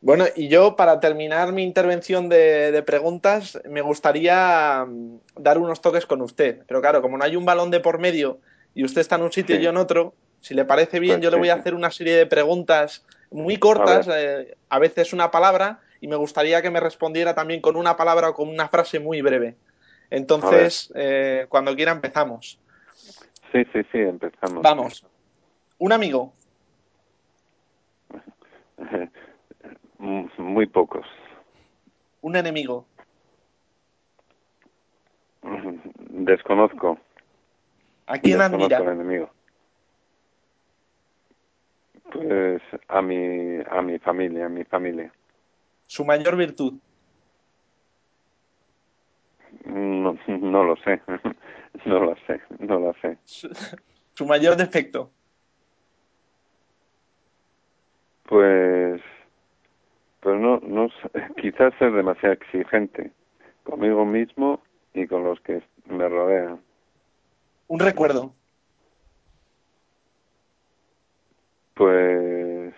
[0.02, 6.06] Bueno, y yo para terminar mi intervención de, preguntas, me gustaría mm, dar unos toques
[6.06, 6.62] con usted.
[6.67, 8.39] Pero claro, como no hay un balón de por medio
[8.76, 11.23] y usted está en un sitio y yo en otro, si le parece bien, pues
[11.23, 15.32] yo le voy a hacer una serie de preguntas muy cortas, eh, a, veces una
[15.32, 18.99] palabra, y me gustaría que me respondiera también con una palabra o con una frase
[18.99, 19.56] muy breve.
[20.10, 22.60] Entonces, eh, cuando quiera empezamos.
[23.54, 24.63] Sí, sí, sí, empezamos.
[24.63, 25.06] Vamos.
[25.78, 26.34] Un amigo.
[30.38, 31.06] Muy pocos.
[32.22, 32.88] Un enemigo.
[36.10, 36.98] Desconozco.
[38.08, 38.92] ¿A quién Desconozco admira?
[38.92, 39.30] enemigo.
[42.12, 45.13] Pues a mi, a mi familia, a mi familia.
[45.86, 46.74] ¿Su mayor virtud?
[49.66, 51.00] No, no lo sé,
[51.86, 53.17] no lo sé, no lo sé.
[54.13, 55.12] ¿Su mayor defecto?
[58.24, 59.02] Pues
[60.24, 60.88] pero no, no
[61.41, 63.12] quizás ser demasiado exigente
[63.63, 64.62] conmigo mismo
[64.93, 66.62] y con los que me rodean.
[67.67, 68.34] Un recuerdo.
[71.74, 72.74] Pues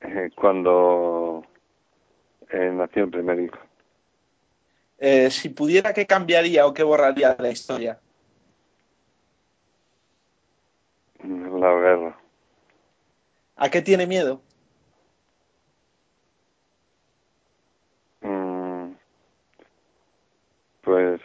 [0.00, 1.44] eh, cuando
[2.50, 3.58] eh, nació el primer hijo.
[4.98, 8.00] Eh, si pudiera, ¿qué cambiaría o qué borraría de la historia?
[11.22, 12.18] La guerra.
[13.56, 14.42] ¿A qué tiene miedo?
[20.82, 21.20] Pues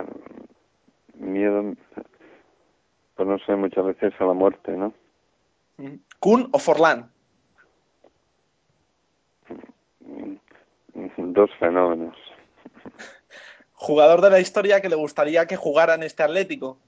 [1.14, 1.74] miedo,
[3.14, 4.94] pues no sé, muchas veces a la muerte, ¿no?
[6.18, 7.12] ¿Kun o Forlán?
[11.16, 12.16] Dos fenómenos.
[13.74, 16.78] ¿Jugador de la historia que le gustaría que jugara en este Atlético?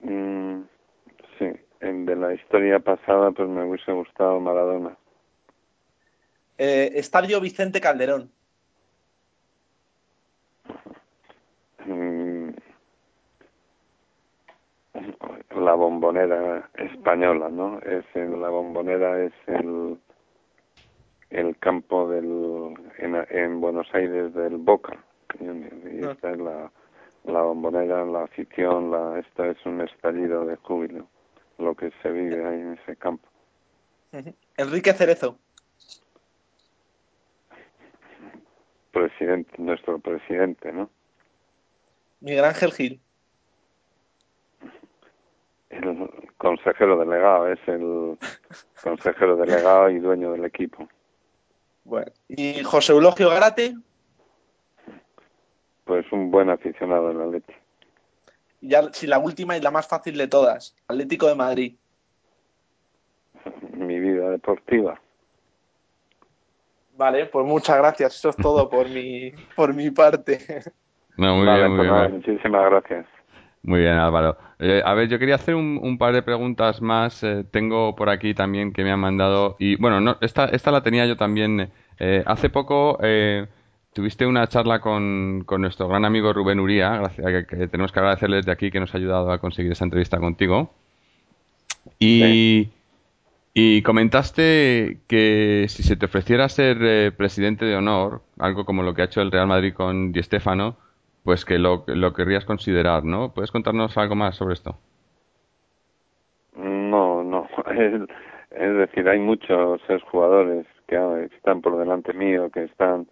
[0.00, 0.62] Mm,
[1.38, 4.96] sí, en de la historia pasada pues me hubiese gustado Maradona.
[6.58, 8.30] Eh, Estadio Vicente Calderón.
[11.84, 12.50] Mm,
[15.56, 17.78] la bombonera española, ¿no?
[17.80, 19.98] Es la bombonera es el
[21.30, 24.96] el campo del en, Buenos Aires del Boca
[25.40, 25.46] y
[26.04, 26.12] ah.
[26.12, 26.70] esta es la
[27.24, 31.08] la bombonera, la afición, la esta es un estallido de júbilo
[31.58, 33.26] lo que se vive ahí en ese campo.
[34.56, 35.38] Enrique Cerezo.
[38.96, 40.88] presidente, nuestro presidente, ¿no?
[42.20, 43.00] Miguel Ángel Gil.
[45.68, 46.08] El
[46.38, 48.18] consejero delegado, es el
[48.82, 50.88] consejero delegado y dueño del equipo.
[51.86, 53.76] Bueno, ¿y José Eulogio Garate?
[55.84, 57.60] Pues un buen aficionado del Atlético.
[58.60, 61.76] Y ya, si la última y la más fácil de todas, Atlético de Madrid.
[63.72, 65.00] Mi vida deportiva.
[66.96, 68.16] Vale, pues muchas gracias.
[68.16, 70.40] Eso es todo por mi, por mi parte.
[71.16, 72.12] muy bien, muy pues bien.
[72.14, 73.06] muchísimas gracias.
[73.66, 74.38] Muy bien, Álvaro.
[74.60, 77.22] Eh, a ver, yo quería hacer un, par de preguntas más.
[77.24, 79.56] Eh, tengo por aquí también que me han mandado.
[79.58, 81.70] Y bueno, no, esta, esta la tenía yo también.
[81.98, 82.98] Eh, hace poco
[83.92, 86.96] tuviste una charla con, con, nuestro gran amigo Rubén Uría.
[86.96, 90.18] Gracias, que, tenemos que agradecerle desde aquí que nos ha ayudado a conseguir esa entrevista
[90.18, 90.72] contigo.
[91.98, 92.68] Y.
[93.58, 98.92] Y comentaste que si se te ofreciera ser eh, presidente de honor, algo como lo
[98.92, 100.76] que ha hecho el Real Madrid con Di Stéfano,
[101.26, 103.34] pues que lo, lo querrías considerar, ¿no?
[103.34, 104.76] ¿Puedes contarnos algo más sobre esto?
[106.54, 107.48] No, no.
[108.52, 110.96] Es, decir, hay muchos jugadores que
[111.36, 113.06] están por delante mío, que están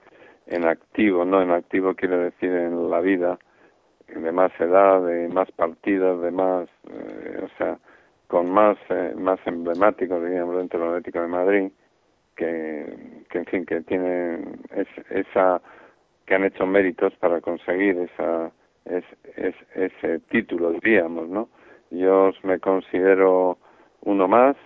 [0.46, 1.42] en activo, ¿no?
[1.42, 3.38] En activo quiere decir en la vida,
[4.06, 7.76] de más edad, de más partidos, de más, eh, o sea,
[8.28, 11.72] con más eh, más emblemáticos diríamos dentro del Atlético de Madrid
[12.36, 14.60] que, que en fin que tienen
[15.10, 15.60] esa
[16.26, 18.50] que han hecho méritos para conseguir esa
[18.84, 19.04] es,
[19.74, 21.48] ese título diríamos no
[21.90, 23.58] yo me considero
[24.02, 24.56] uno más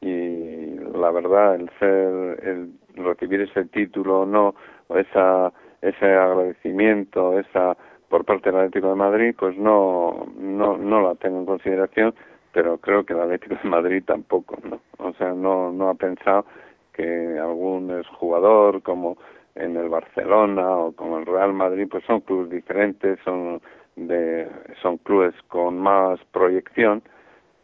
[0.00, 4.54] y la verdad el ser el recibir ese título no
[4.88, 7.76] o esa ese agradecimiento esa
[8.08, 12.14] por parte del Atlético de Madrid pues no no no la tengo en consideración
[12.52, 14.80] pero creo que el Atlético de Madrid tampoco, ¿no?
[14.98, 16.44] O sea, no, no ha pensado
[16.92, 19.16] que algún jugador como
[19.54, 23.60] en el Barcelona o como el Real Madrid, pues son clubes diferentes, son
[23.96, 24.48] de,
[24.80, 27.02] son clubes con más proyección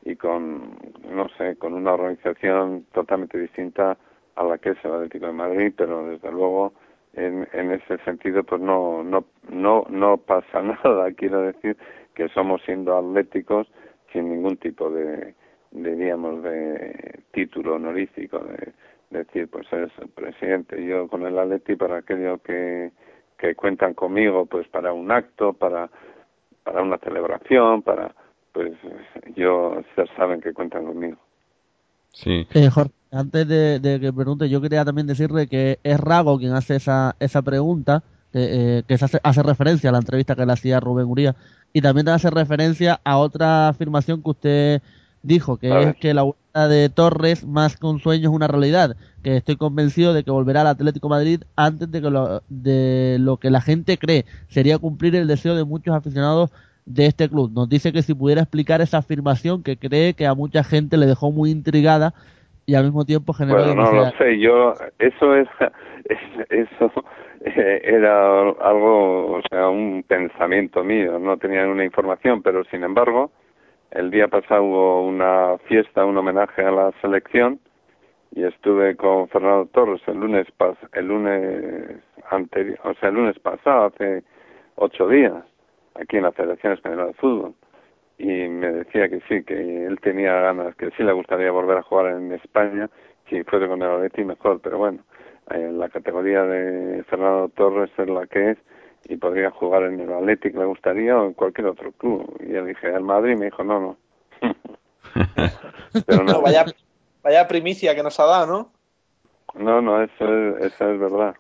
[0.05, 0.77] y con,
[1.11, 3.97] no sé, con una organización totalmente distinta
[4.37, 6.73] a la que es el Atlético de Madrid, pero desde luego
[7.15, 11.77] en, en ese sentido pues no, no, no, no pasa nada, quiero decir
[12.15, 13.67] que somos siendo atléticos
[14.13, 15.35] sin ningún tipo de,
[15.71, 18.73] diríamos, de título honorífico, de,
[19.11, 20.85] decir, pues es el presidente.
[20.85, 22.93] Yo con el Atleti, para aquello que,
[23.39, 25.91] que cuentan conmigo, pues para un acto, para,
[26.65, 28.15] para una celebración, para,
[28.53, 28.73] pues
[29.35, 31.19] yo, ya saben que cuentan conmigo.
[32.13, 32.47] Sí.
[32.55, 36.53] Eh, Jorge, antes de, de, que pregunte, yo quería también decirle que es Rago quien
[36.53, 38.03] hace esa, esa pregunta,
[38.35, 41.35] eh, que se hace, hace, referencia a la entrevista que le hacía Rubén Uría,
[41.73, 44.83] y también hace referencia a otra afirmación que usted
[45.23, 48.97] dijo, que es que la vuelta de Torres, más que un sueño, es una realidad,
[49.23, 53.37] que estoy convencido de que volverá al Atlético Madrid antes de, que lo, de lo
[53.37, 54.25] que la gente cree.
[54.49, 56.51] Sería cumplir el deseo de muchos aficionados
[56.87, 57.53] de este club.
[57.53, 61.07] Nos dice que si pudiera explicar esa afirmación que cree que a mucha gente le
[61.07, 62.15] dejó muy intrigada
[62.69, 65.49] y al mismo tiempo generó bueno, no lo sé yo eso es
[66.51, 66.93] eso
[67.47, 73.31] eh, era algo o sea un pensamiento mío no tenía una información pero sin embargo
[73.91, 77.61] el día pasado hubo una fiesta un homenaje a la selección
[78.33, 80.47] y estuve con Fernando Torres el lunes
[80.93, 84.23] el lunes anterior o sea el lunes pasado hace
[84.77, 85.45] ocho días
[86.01, 87.55] aquí en la Federación Española de Fútbol.
[88.19, 91.83] Y me decía que sí, que él tenía ganas, que sí le gustaría volver a
[91.83, 92.91] jugar en España,
[93.29, 95.01] si fuese con el Atleti mejor, pero bueno,
[95.51, 98.59] en la categoría de Fernando Torres es la que es
[99.05, 102.37] y podría jugar en el Atlético le gustaría o en cualquier otro club.
[102.41, 103.97] Y yo dije, al Madrid, me dijo, no, no.
[106.07, 106.43] pero no.
[106.43, 106.65] vaya,
[107.23, 108.73] vaya primicia que nos ha dado, ¿no?
[109.55, 111.35] No, no, eso es, eso es verdad.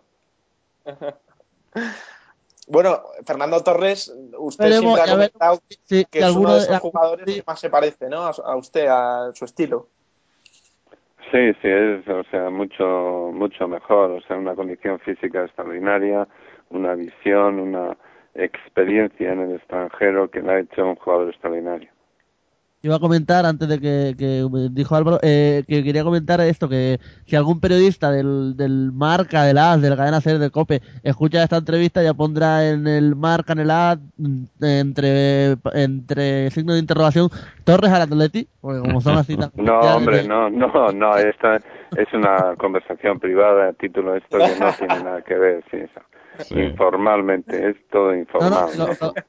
[2.70, 7.42] Bueno, Fernando Torres, usted siempre ha comentado sí, que es uno de esos jugadores que
[7.46, 8.26] más se parece, ¿no?
[8.26, 9.88] A, usted, a su estilo.
[11.30, 16.28] Sí, sí, es, o sea, mucho, mucho mejor, o sea, una condición física extraordinaria,
[16.70, 17.96] una visión, una
[18.34, 21.90] experiencia en el extranjero que le ha hecho un jugador extraordinario.
[22.80, 27.00] Iba a comentar antes de que, que dijo Álvaro eh, que quería comentar esto que
[27.26, 31.56] si algún periodista del, del marca del AS del cadena ser de Cope escucha esta
[31.56, 33.98] entrevista ya pondrá en el marca en el AS
[34.60, 37.28] entre entre signos de interrogación
[37.64, 41.58] Torres al Atleti porque como son así no hombre no no no esta
[41.96, 45.78] es una conversación privada a título de esto que no tiene nada que ver sí
[45.78, 46.00] eso
[46.50, 48.68] Informalmente, es todo informal.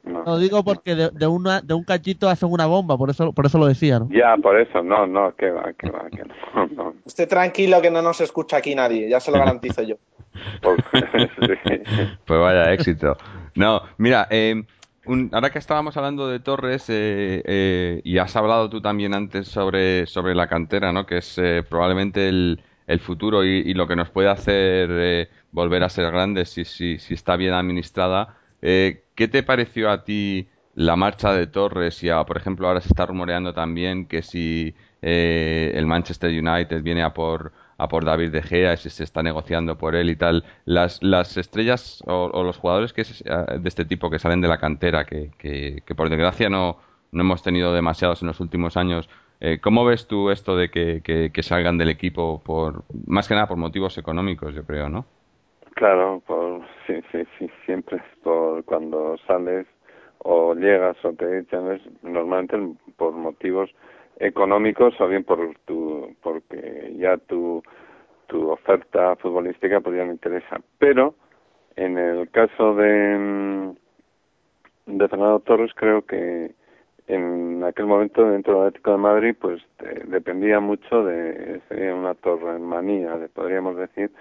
[0.04, 3.46] No, lo digo porque de, una, de un cachito hacen una bomba, por eso, por
[3.46, 6.24] eso lo decía, Ya, por eso, no, no, que va, que va, que
[6.76, 9.96] no, Usted tranquilo que no nos escucha aquí nadie, ya se lo garantizo yo.
[10.62, 10.80] Pues,
[12.26, 13.18] pues vaya éxito.
[13.56, 14.64] No, mira, eh,
[15.32, 20.06] ahora que estábamos hablando de Torres eh, eh, y has hablado tú también antes sobre,
[20.06, 21.06] sobre la cantera, ¿no?
[21.06, 21.40] Que es
[21.70, 26.46] probablemente el, el futuro y, y, lo que nos puede hacer volver a ser grande
[26.46, 28.38] si, si, si está bien administrada.
[28.62, 32.04] Eh, ¿Qué te pareció a ti la marcha de Torres?
[32.04, 37.04] Y por ejemplo, ahora se está rumoreando también que si eh, el Manchester United viene
[37.04, 40.44] a por a por David De Gea, si se está negociando por él y tal.
[40.66, 45.06] Las, las estrellas o, los jugadores que de este tipo que salen de la cantera,
[45.06, 45.32] que,
[45.96, 46.78] por desgracia no,
[47.12, 49.10] no hemos tenido demasiados en los últimos años,
[49.42, 53.48] eh, ¿Cómo ves tú esto de que, que, salgan del equipo por más que nada
[53.48, 55.06] por motivos económicos, yo creo, ¿no?
[55.76, 59.66] Claro, por, sí, sí, sí, siempre por cuando sales
[60.18, 62.58] o llegas o te echan es normalmente
[62.98, 63.70] por motivos
[64.20, 67.64] económicos o bien por tu porque ya tu
[68.28, 70.62] tu oferta futbolística pues ya no interesa.
[70.78, 71.16] Pero
[71.76, 73.74] en el caso de
[74.86, 76.52] de Fernando Torres creo que
[77.08, 79.62] en aquel momento dentro del Atlético de Madrid pues
[80.06, 84.12] dependía mucho de sería una torre manía podríamos decir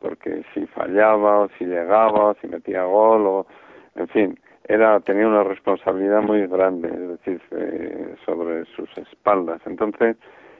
[0.00, 3.46] porque si fallaba o si llegaba o si metía gol o
[3.94, 9.60] en fin era tenía una responsabilidad muy grande es decir eh, sobre sus espaldas.
[9.66, 10.16] Entonces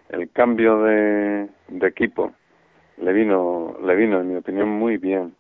[0.09, 2.33] el cambio de, de equipo
[2.99, 5.35] le vino le vino en mi opinión muy bien.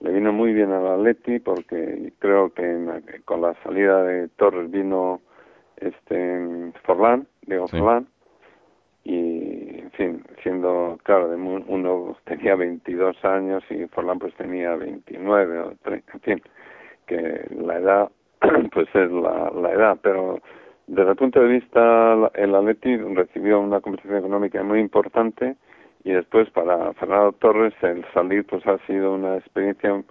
[0.00, 5.20] Le vino muy bien al Atleti porque creo que con la salida de Torres vino
[5.76, 8.06] este Forlán Diego Forlán
[9.04, 11.28] y en fin siendo claro
[11.68, 16.42] uno tenía 22 años y Forlán pues tenía 29 o 30 en fin
[17.06, 18.10] que la edad
[18.72, 20.40] pues es la, la edad pero
[20.86, 25.56] desde el punto de vista el Atleti recibió una compensación económica muy importante
[26.04, 30.02] y después para Fernando Torres el salir pues ha sido una experiencia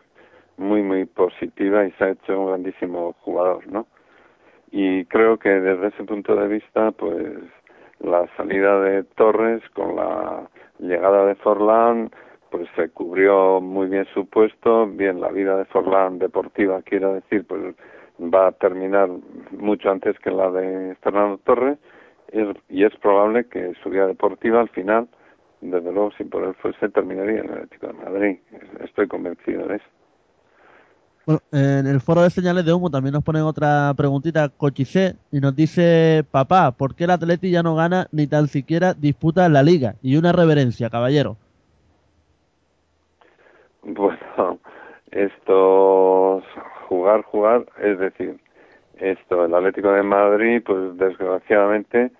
[0.57, 3.85] muy muy positiva y se ha hecho un grandísimo jugador no
[4.71, 7.37] y creo que desde ese punto de vista pues
[7.99, 12.11] la salida de Torres con la llegada de Forlán
[12.53, 17.47] pues se cubrió muy bien su puesto, bien la vida de Forlán deportiva quiero decir
[17.47, 17.73] pues
[18.19, 19.09] va a terminar
[19.57, 21.79] mucho antes que la de Fernando Torres
[22.69, 25.07] y es probable que su vida deportiva al final,
[25.61, 28.37] desde luego, si por fuese, terminaría en el Atlético de Madrid.
[28.83, 29.85] Estoy convencido de eso.
[31.25, 35.39] Bueno, en el foro de señales de humo también nos ponen otra preguntita, Cochise, y
[35.39, 39.63] nos dice, papá, ¿por qué el Atleti ya no gana ni tan siquiera disputa la
[39.63, 39.95] liga?
[40.01, 41.37] Y una reverencia, caballero.
[43.86, 44.59] Bueno,
[45.11, 46.41] esto,
[46.88, 48.38] jugar, jugar, es decir,
[48.97, 52.11] esto, el Atlético de Madrid, pues desgraciadamente,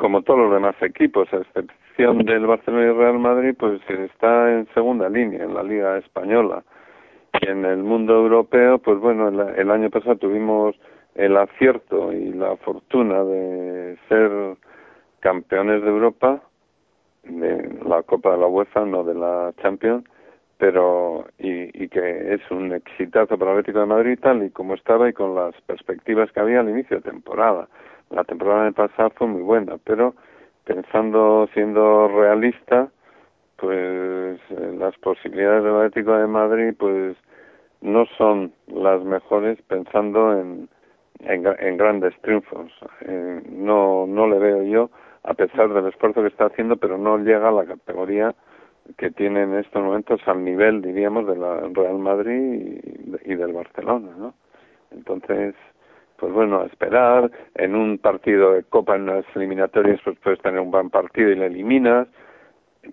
[0.00, 4.68] como todos los demás equipos, a excepción del Barcelona y Real Madrid, pues está en
[4.72, 6.62] segunda línea en la Liga Española.
[7.40, 10.76] Y en el mundo europeo, pues bueno, el, año pasado tuvimos
[11.16, 14.56] el acierto y la fortuna de ser
[15.20, 16.40] campeones de Europa,
[17.24, 20.04] de la Copa de la UEFA, no de la Champions,
[20.64, 25.10] pero y, que es un exitazo para el Atlético de Madrid tal y como estaba
[25.10, 27.68] y con las perspectivas que había al inicio de temporada.
[28.08, 30.14] La temporada de pasado fue muy buena, pero
[30.64, 32.88] pensando, siendo realista,
[33.56, 37.14] pues eh, las posibilidades del Atlético de Madrid pues
[37.82, 40.70] no son las mejores pensando en,
[41.20, 42.72] en, grandes triunfos.
[43.02, 44.90] Eh, no, no le veo yo,
[45.24, 48.34] a pesar del esfuerzo que está haciendo, pero no llega a la categoría
[48.96, 52.80] que tiene en estos momentos al nivel, diríamos, del Real Madrid
[53.24, 54.34] y, del Barcelona, ¿no?
[54.90, 55.54] Entonces,
[56.16, 57.30] pues bueno, esperar.
[57.54, 61.36] En un partido de Copa, en las eliminatorias, pues puedes tener un buen partido y
[61.36, 62.08] le eliminas.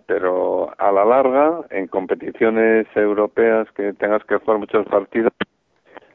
[0.05, 5.33] Pero a la larga, en competiciones europeas que tengas que jugar muchos partidos,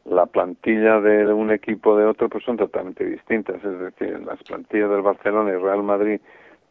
[0.07, 3.57] la plantilla de un equipo de otro pues son totalmente distintas.
[3.62, 6.20] Es decir, las plantillas del Barcelona y Real Madrid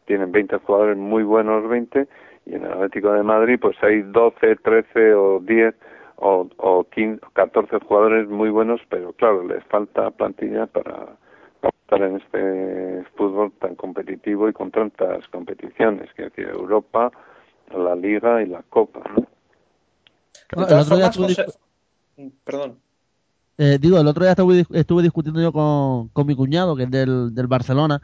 [0.06, 2.08] tienen 20 jugadores muy buenos, 20,
[2.46, 5.74] y en el Atlético de Madrid pues hay 12, 13 o 10
[6.16, 11.16] o, o 15, 14 jugadores muy buenos, pero claro, les falta plantilla para,
[11.86, 17.10] estar en este fútbol tan competitivo y con tantas competiciones, que decir, Europa,
[17.76, 19.26] la Liga y la Copa, ¿no?
[20.68, 21.10] el otro día
[22.44, 22.78] Perdón.
[23.58, 26.90] Eh, digo, el otro día estuve, estuve discutiendo yo con, con mi cuñado, que es
[26.90, 28.00] del, del Barcelona,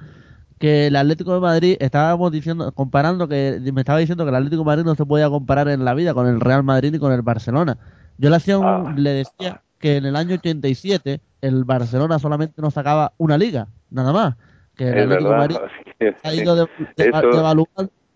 [0.63, 4.63] que el Atlético de Madrid, estábamos diciendo, comparando, que me estaba diciendo que el Atlético
[4.63, 7.11] de Madrid no se podía comparar en la vida con el Real Madrid ni con
[7.13, 7.79] el Barcelona.
[8.17, 8.95] Yo le, hacía Ah.
[8.97, 14.13] le decía que en el año 87 el Barcelona solamente nos sacaba una liga, nada
[14.13, 14.37] más.
[14.77, 15.37] Que el Atlético de.
[15.37, 15.57] Madrid
[16.23, 16.63] ha ido de,
[16.97, 17.67] de- devaluando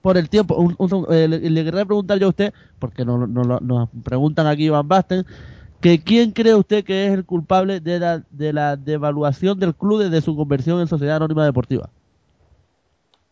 [0.00, 0.54] por el tiempo.
[0.54, 4.46] Un- un- eh, le, le quería preguntar yo a usted, porque nos, nos- nos preguntan
[4.46, 5.26] aquí Van Basten,
[5.80, 10.00] que quién cree usted que es el culpable de la, de la devaluación del club
[10.04, 11.90] desde su conversión en sociedad anónima deportiva.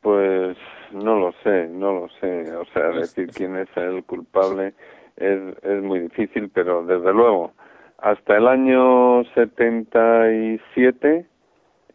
[0.05, 0.59] Pues
[0.93, 2.55] no lo sé, no lo sé.
[2.55, 4.75] O sea, decir quién es el culpable
[5.17, 7.53] es, es muy difícil, pero desde luego,
[7.97, 11.27] hasta el año 77,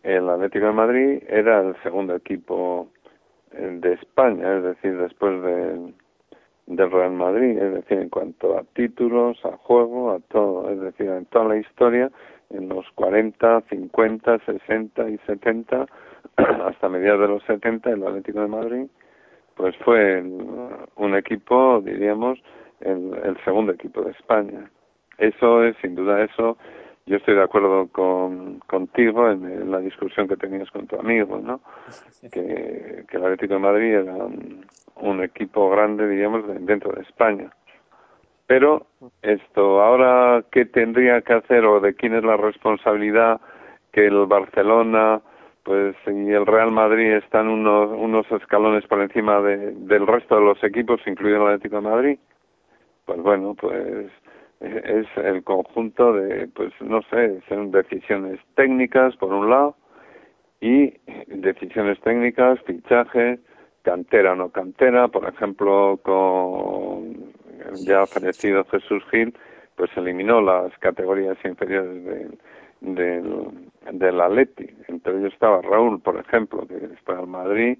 [0.02, 2.90] el Atlético de Madrid era el segundo equipo
[3.52, 5.94] de España, es decir, después del,
[6.66, 11.12] del Real Madrid, es decir, en cuanto a títulos, a juego, a todo, es decir,
[11.12, 12.10] en toda la historia,
[12.50, 15.86] en los 40, 50, 60 y 70,
[16.38, 18.86] hasta mediados de los 70, el Atlético de Madrid,
[19.56, 22.40] pues fue el- un equipo, diríamos,
[22.82, 24.70] el, el segundo equipo de España.
[25.18, 26.58] Eso es, sin duda, eso,
[27.06, 31.40] yo estoy de acuerdo con, contigo en, en la discusión que tenías con tu amigo,
[31.44, 31.60] ¿no?
[32.32, 34.66] Que, que el Atlético de Madrid era un,
[34.98, 37.50] un equipo grande, diríamos, de- dentro de España.
[38.46, 38.88] Pero
[39.22, 43.40] esto, ahora, ¿qué tendría que hacer o de quién es la responsabilidad
[43.94, 45.22] que el Barcelona,
[45.64, 50.42] pues y el Real Madrid están unos, unos escalones por encima de, del resto de
[50.42, 52.20] los equipos, incluido el Atlético de Madrid?
[53.06, 54.10] Pues bueno, pues
[54.62, 59.76] eh, es el conjunto de, pues no sé, son decisiones técnicas por un lado
[60.62, 60.94] y
[61.28, 63.40] decisiones técnicas, fichajes,
[63.84, 67.34] cantera o no cantera, por ejemplo, con
[67.86, 69.34] ya fallecido Jesús Gil,
[69.76, 72.38] pues eliminó las categorías inferiores del,
[72.82, 73.48] del,
[73.92, 74.68] del Atleti.
[74.88, 77.78] Entre ellos estaba Raúl, por ejemplo, que fue al Madrid,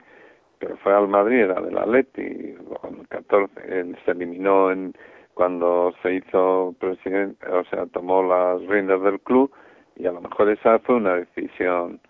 [0.60, 4.94] pero fue al Madrid, era del Atleti, con 14, él se eliminó en
[5.34, 9.50] cuando se hizo presidente, o sea, tomó las riendas del club
[9.96, 12.02] y a lo mejor esa fue una decisión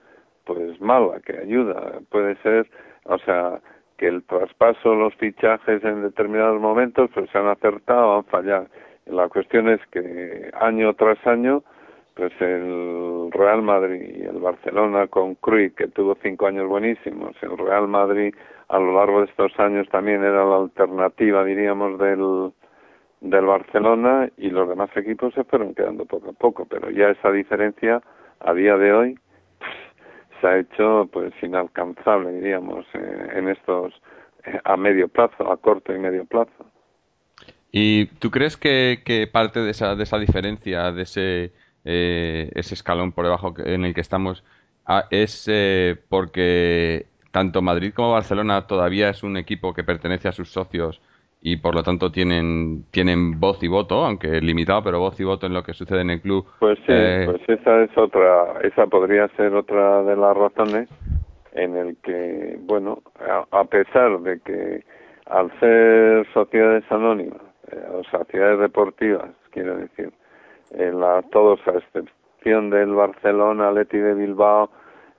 [0.45, 2.67] pues mala, que ayuda, puede ser,
[3.03, 3.61] o sea,
[3.97, 8.67] que el traspaso, los fichajes en determinados momentos pues se han acertado han fallado.
[9.05, 11.63] La cuestión es que año tras año
[12.19, 17.57] pues el Real Madrid y el Barcelona con Cruyff, que tuvo cinco años buenísimos, el
[17.57, 18.35] Real Madrid
[18.67, 22.51] a lo largo de estos años también era la alternativa, diríamos, del,
[23.21, 27.31] del Barcelona y los demás equipos se fueron quedando poco a poco, pero ya esa
[27.31, 28.01] diferencia
[28.41, 29.19] a día de hoy
[30.41, 33.93] se ha hecho pues inalcanzable, diríamos, eh, en estos
[34.65, 36.65] a medio plazo, a corto y medio plazo.
[37.71, 41.53] ¿Y tú crees que, que parte de esa, de esa diferencia, de ese,
[41.91, 44.43] eh, ese escalón por debajo en el que estamos,
[44.85, 50.31] ah, es eh, porque tanto Madrid como Barcelona todavía es un equipo que pertenece a
[50.31, 51.01] sus socios
[51.41, 55.47] y por lo tanto tienen tienen voz y voto, aunque limitado, pero voz y voto
[55.47, 56.45] en lo que sucede en el club.
[56.59, 60.89] Pues sí, Eh, pues esa es otra, esa podría ser otra de las razones
[61.53, 64.83] en el que, bueno, a, a pesar de que
[65.25, 70.11] al ser sociedades anónimas eh, o sociedades deportivas, quiero decir,
[70.71, 74.69] la, todos a excepción del Barcelona, Leti de Bilbao,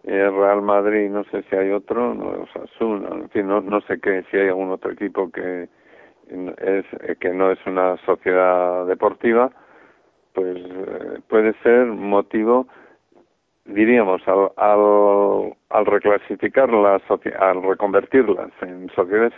[0.05, 4.25] eh, Real Madrid, no sé si hay otro, no, Osasuna, en no, no sé qué,
[4.31, 5.69] si hay algún otro equipo que
[6.59, 9.51] es eh, que no es una sociedad deportiva,
[10.33, 12.67] pues eh, puede ser motivo,
[13.67, 17.03] diríamos, al, al, al reclasificarlas,
[17.39, 19.35] al reconvertirlas en sociedades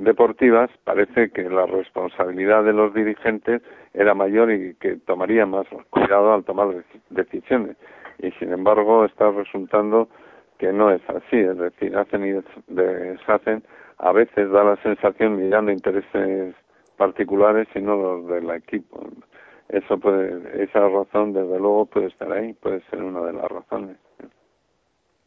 [0.00, 3.62] deportivas, parece que la responsabilidad de los dirigentes
[3.94, 7.76] era mayor y que tomaría más cuidado al tomar dec- decisiones.
[8.18, 10.08] Y sin embargo está resultando
[10.58, 13.62] que no es así, es decir, hacen y des- deshacen,
[13.98, 16.54] a veces da la sensación mirando intereses
[16.96, 19.06] particulares y no los del equipo.
[19.68, 23.96] Eso puede, esa razón desde luego puede estar ahí, puede ser una de las razones.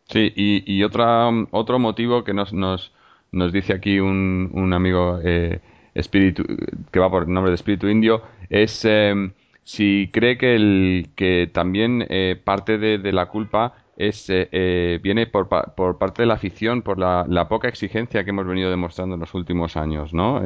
[0.05, 2.93] Sí, y, y otra, otro motivo que nos, nos,
[3.33, 5.59] nos dice aquí un, un amigo eh,
[5.93, 6.43] espíritu,
[6.91, 9.31] que va por nombre de Espíritu Indio es eh,
[9.63, 14.99] si cree que, el, que también eh, parte de, de la culpa es eh, eh,
[15.03, 18.69] viene por, por parte de la afición, por la, la poca exigencia que hemos venido
[18.69, 20.41] demostrando en los últimos años, ¿no?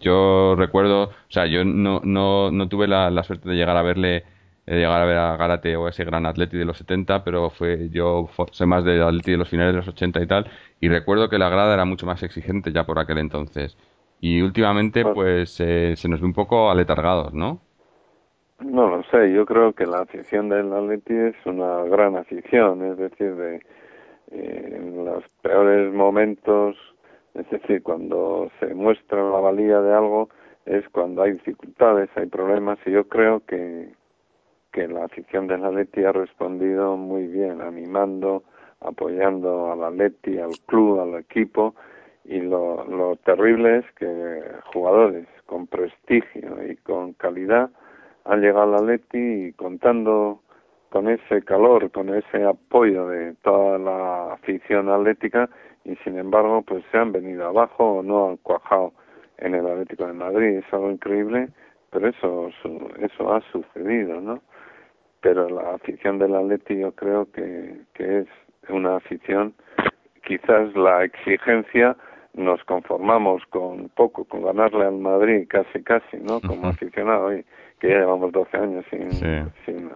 [0.00, 3.82] Yo recuerdo, o sea, yo no, no, no tuve la, la suerte de llegar a
[3.82, 4.24] verle
[4.66, 8.28] llegar a ver a Gárate o ese gran Atleti de los 70, pero fue yo
[8.52, 10.50] sé más de Atleti de los finales de los 80 y tal,
[10.80, 13.76] y recuerdo que la grada era mucho más exigente ya por aquel entonces.
[14.20, 15.14] Y últimamente, Bueno.
[15.14, 17.60] pues, eh, se nos ve un poco aletargados, ¿no?
[18.60, 22.96] No lo sé, yo creo que la afición del Atleti es una gran afición, es
[22.98, 23.56] decir, de,
[24.30, 26.76] eh, en los peores momentos,
[27.34, 30.30] es decir, cuando se muestra la valía de algo,
[30.66, 33.92] es cuando hay dificultades, hay problemas, y yo creo que,
[34.74, 38.42] que la afición del Atleti ha respondido muy bien, animando,
[38.80, 41.76] apoyando al Atleti, al club, al equipo,
[42.24, 47.70] y lo, lo terrible es que jugadores con prestigio y con calidad
[48.24, 50.40] han llegado al Atleti y contando
[50.90, 55.48] con ese calor, con ese apoyo de toda la afición atlética
[55.84, 58.92] y sin embargo pues se han venido abajo o no han cuajado
[59.38, 60.58] en el Atlético de Madrid.
[60.58, 61.48] Es algo increíble,
[61.90, 62.48] pero eso,
[62.98, 64.40] eso ha sucedido, ¿no?
[65.24, 68.26] Pero la afición del Atleti yo creo que, que es
[68.68, 69.54] una afición,
[70.22, 71.96] quizás la exigencia
[72.34, 76.42] nos conformamos con poco, con ganarle al Madrid casi casi, ¿no?
[76.42, 77.42] Como aficionado hoy,
[77.80, 79.26] que ya llevamos 12 años sin, Sí.
[79.64, 79.90] sin,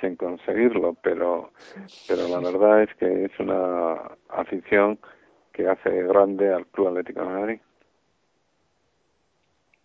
[0.00, 1.52] sin conseguirlo, pero,
[2.08, 4.98] pero la verdad es que es una afición
[5.52, 7.60] que hace grande al Club Atlético de Madrid.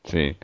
[0.05, 0.35] Sí.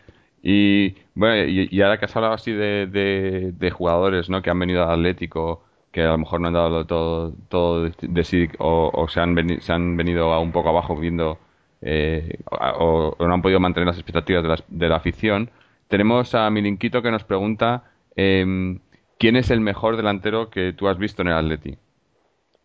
[0.44, 4.41] Y bueno, y, y ahora que has hablado así de, de, jugadores, ¿no?
[4.41, 8.24] Que han venido al Atlético, que a lo mejor no han dado todo, todo de,
[8.26, 11.39] sí, o, se, han veni- se han venido a un poco abajo viendo,
[11.82, 15.50] eh, o, no han podido mantener las expectativas de la, de la afición.
[15.88, 17.86] Tenemos a Milinquito que nos pregunta
[18.16, 18.80] em,
[19.20, 21.78] quién es el mejor delantero que tú has visto en el Atleti,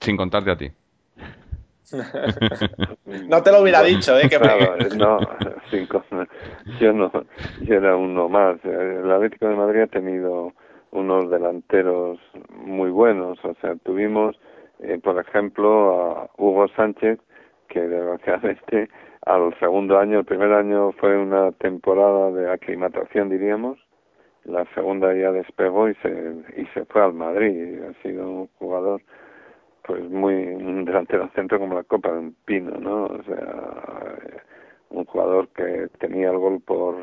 [0.01, 0.73] sin contarte a ti.
[3.29, 4.29] No te lo hubiera dicho, ¿eh?
[4.29, 5.19] Que Claro, no,
[5.71, 6.05] cinco,
[6.81, 7.11] yo no,
[7.63, 8.63] yo era uno más.
[8.65, 10.53] El Atlético de Madrid ha tenido
[10.91, 12.19] unos delanteros
[12.51, 14.37] muy buenos, o sea, tuvimos,
[14.81, 17.19] eh, por ejemplo, a Hugo Sánchez,
[17.69, 18.89] que desgraciadamente
[19.27, 23.79] al segundo año, el primer año fue una temporada de aclimatación, diríamos,
[24.45, 29.03] la segunda ya despegó y se, y se fue al Madrid, ha sido un jugador
[29.89, 30.35] pues muy
[30.85, 33.07] delantero centro como la copa de un pino, ¿no?
[33.07, 34.19] O sea,
[34.91, 36.95] un jugador que tenía el gol por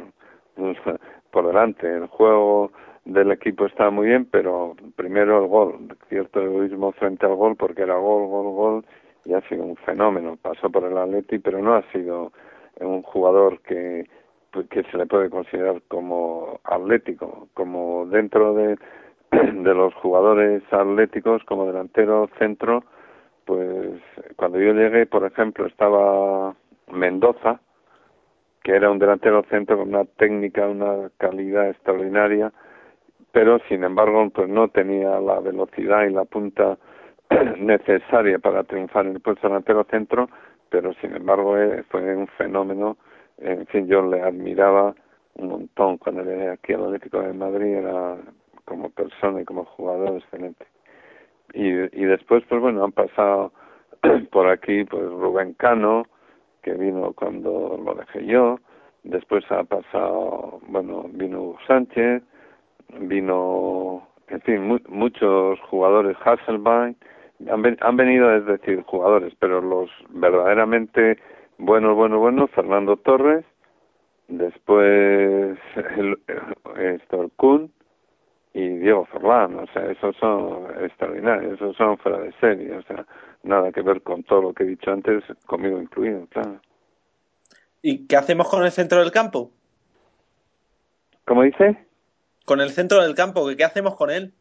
[1.31, 1.91] por delante.
[1.91, 2.71] El juego
[3.03, 7.81] del equipo estaba muy bien, pero primero el gol, cierto egoísmo frente al gol porque
[7.81, 8.85] era gol, gol, gol
[9.25, 10.37] y ha sido un fenómeno.
[10.39, 12.33] Pasó por el Atleti, pero no ha sido
[12.79, 14.05] un jugador que
[14.69, 18.77] que se le puede considerar como atlético, como dentro de
[19.63, 22.83] de los jugadores atléticos como delantero centro,
[23.45, 24.01] pues
[24.35, 26.55] cuando yo llegué, por ejemplo, estaba
[26.91, 27.59] Mendoza,
[28.63, 32.51] que era un delantero centro con una técnica, una calidad extraordinaria,
[33.31, 36.77] pero sin embargo pues no tenía la velocidad y la punta
[37.59, 40.29] necesaria para triunfar en el puesto delantero centro,
[40.69, 42.97] pero sin embargo eh, fue un fenómeno.
[43.37, 44.95] En fin, yo le admiraba
[45.35, 48.15] un montón cuando llegué aquí al Atlético de Madrid, era
[48.65, 50.65] como persona y como jugador excelente.
[51.53, 53.51] Y, y después, pues bueno, han pasado
[54.31, 56.05] por aquí pues Rubén Cano,
[56.61, 58.59] que vino cuando lo dejé yo,
[59.03, 62.23] después ha pasado, bueno, vino Sánchez,
[62.99, 66.95] vino, en fin, muchos jugadores, Hasselbein,
[67.49, 71.17] han, han venido, es decir, jugadores, pero los verdaderamente
[71.57, 73.45] buenos, buenos, buenos, Fernando Torres,
[74.27, 75.57] después
[75.97, 76.17] el,
[76.77, 77.71] el, Kuhn
[78.55, 83.05] y Diego Ferlán, o sea, esos son extraordinarios, esos son fuera de serie, o sea,
[83.43, 86.61] nada que ver con todo lo que he dicho antes, conmigo incluido, claro.
[87.81, 89.51] ¿Y qué hacemos con el centro del campo?
[91.25, 91.85] ¿Cómo dice?
[92.45, 94.31] Con el centro del campo, ¿qué hacemos con él?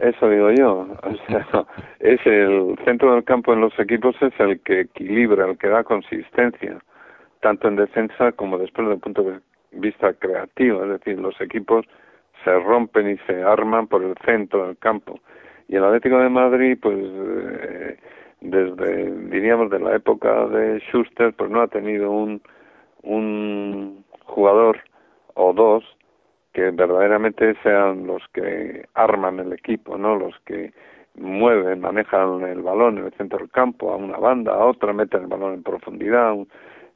[0.00, 0.88] Eso digo yo.
[1.04, 1.66] O sea,
[2.00, 5.84] es el centro del campo en los equipos es el que equilibra, el que da
[5.84, 6.82] consistencia,
[7.40, 10.82] tanto en defensa como después desde el punto de vista creativo.
[10.82, 11.86] Es decir, los equipos
[12.44, 15.20] se rompen y se arman por el centro del campo.
[15.68, 17.98] Y el Atlético de Madrid, pues eh,
[18.40, 22.42] desde, diríamos, de la época de Schuster, pues no ha tenido un,
[23.02, 24.80] un jugador
[25.34, 25.84] o dos
[26.52, 30.16] que verdaderamente sean los que arman el equipo, ¿no?
[30.16, 30.72] Los que
[31.14, 35.22] mueven, manejan el balón en el centro del campo, a una banda, a otra, meten
[35.22, 36.34] el balón en profundidad.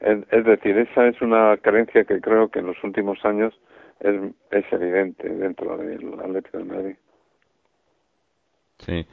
[0.00, 3.58] Es, decir, esa es una carencia que creo que en los últimos años
[4.04, 6.96] es, es evidente dentro del Atlético de Madrid.
[8.78, 9.06] Sí.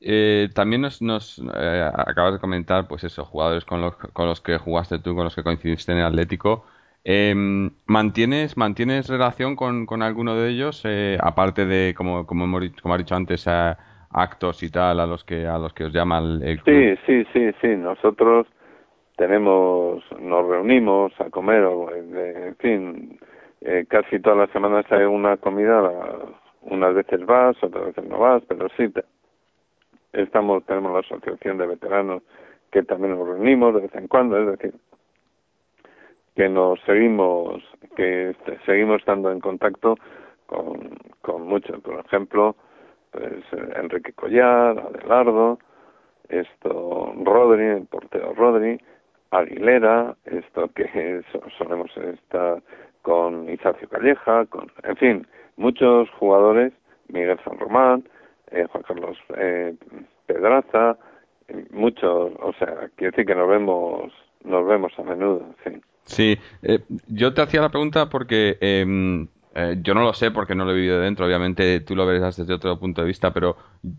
[0.00, 4.40] Eh, también nos, nos eh, acabas de comentar, pues eso, jugadores con los, con los
[4.40, 6.66] que jugaste tú, con los que coincidiste en el Atlético.
[7.04, 12.70] Em, ¿mantienes, ¿Mantienes relación con, con alguno de ellos, eh, aparte de, como, como, hemos,
[12.80, 16.18] como has dicho antes, actos y tal, a los que, a los que os llama
[16.18, 16.74] el, club?
[16.74, 17.68] Sí, sí, sí, sí.
[17.76, 18.46] Nosotros
[19.16, 23.18] tenemos, nos reunimos a comer, en fin,
[23.88, 25.90] casi todas las semanas hay una comida,
[26.62, 28.92] unas veces vas, otras veces no vas, pero sí,
[30.14, 32.22] estamos tenemos la asociación de veteranos
[32.70, 34.74] que también nos reunimos de vez en cuando es decir
[36.34, 37.62] que nos seguimos
[37.96, 39.96] que este, seguimos estando en contacto
[40.46, 41.80] con, con muchos.
[41.80, 42.56] Por ejemplo
[43.10, 43.44] pues
[43.76, 45.58] Enrique Collar Adelardo
[46.28, 48.80] esto Rodri el portero Rodri
[49.30, 51.22] Aguilera esto que
[51.58, 52.62] solemos estar
[53.04, 55.26] con Isacio Calleja con en fin
[55.56, 56.72] muchos jugadores
[57.08, 58.04] Miguel San Román
[58.50, 59.74] eh, Juan Carlos eh,
[60.26, 60.96] Pedraza,
[61.70, 64.12] muchos, o sea, quiere decir que nos vemos,
[64.44, 65.70] nos vemos a menudo, sí.
[66.04, 70.54] Sí, eh, yo te hacía la pregunta porque em, eh, yo no lo sé porque
[70.54, 73.56] no lo he vivido dentro, obviamente tú lo verás desde otro punto de vista, pero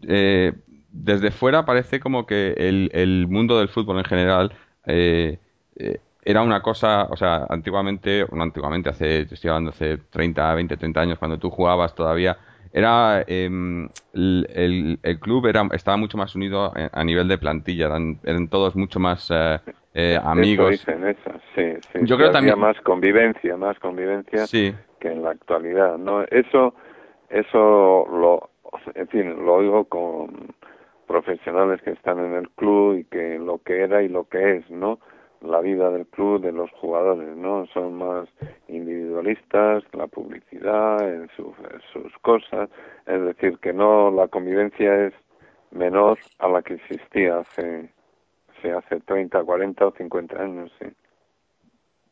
[0.08, 0.53] eh,
[0.91, 4.53] desde fuera parece como que el, el mundo del fútbol en general
[4.86, 5.39] eh,
[5.78, 10.76] eh, era una cosa, o sea, antiguamente, no antiguamente, hace, estoy hablando hace 30, 20,
[10.76, 12.36] 30 años, cuando tú jugabas todavía,
[12.74, 18.20] era em, el, el, club era estaba mucho más unido a, nivel de plantilla eran,
[18.26, 19.60] eran todos mucho más eh,
[19.94, 20.72] eh amigos.
[20.72, 22.00] dicen eso, sí, sí.
[22.02, 24.76] yo creo también más convivencia más convivencia que
[25.10, 26.74] en la actualidad no eso
[27.30, 28.50] eso lo
[28.94, 30.54] en fin lo oigo con
[31.08, 34.70] profesionales que están en el club y que lo que era y lo que es
[34.70, 35.00] no
[35.42, 37.66] la vida del club de los jugadores, ¿no?
[37.68, 38.28] Son más
[38.68, 42.70] individualistas, la publicidad, en, sus cosas,
[43.06, 45.14] es decir, que no la convivencia es
[45.72, 47.90] menor a la que existía hace,
[48.62, 50.88] se hace 30, 40 o 50 años, sí.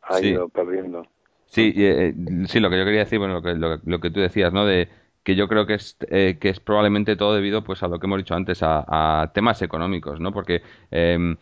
[0.04, 1.08] Ha ido perdiendo.
[1.46, 2.14] Sí, eh,
[2.48, 4.66] sí, lo que yo quería decir, bueno, lo que, lo, que tú decías, ¿no?
[4.66, 4.90] De
[5.24, 8.08] que yo creo que es, eh, que es probablemente todo debido pues a lo que
[8.08, 10.34] hemos dicho antes, a, temas económicos, ¿no?
[10.34, 10.62] Porque
[10.92, 11.36] eh,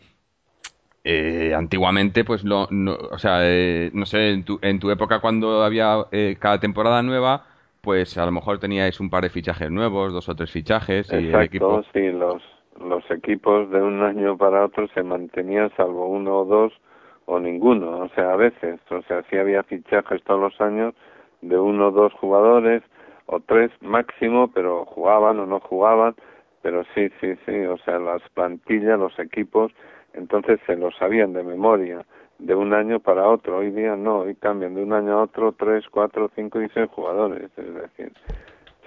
[1.04, 2.68] eh, antiguamente, pues, no,
[3.10, 7.02] o sea, eh, no sé, en tu, en tu época cuando había eh, cada temporada
[7.02, 7.44] nueva,
[7.80, 11.12] pues a lo mejor teníais un par de fichajes nuevos, dos o tres fichajes.
[11.12, 11.82] Y el equipo...
[11.92, 12.42] sí, los,
[12.80, 16.72] los equipos de un año para otro se mantenían salvo uno o dos
[17.26, 20.94] o ninguno, o sea, a veces, o sea, sí había fichajes todos los años
[21.40, 22.82] de uno o dos jugadores
[23.26, 26.14] o tres máximo, pero jugaban o no jugaban,
[26.62, 29.72] pero sí, sí, sí, o sea, las plantillas, los equipos
[30.14, 32.04] entonces se lo sabían de memoria
[32.38, 33.58] de un año para otro.
[33.58, 36.88] Hoy día no, hoy cambian de un año a otro tres, cuatro, cinco y seis
[36.90, 37.50] jugadores.
[37.56, 38.12] Es decir,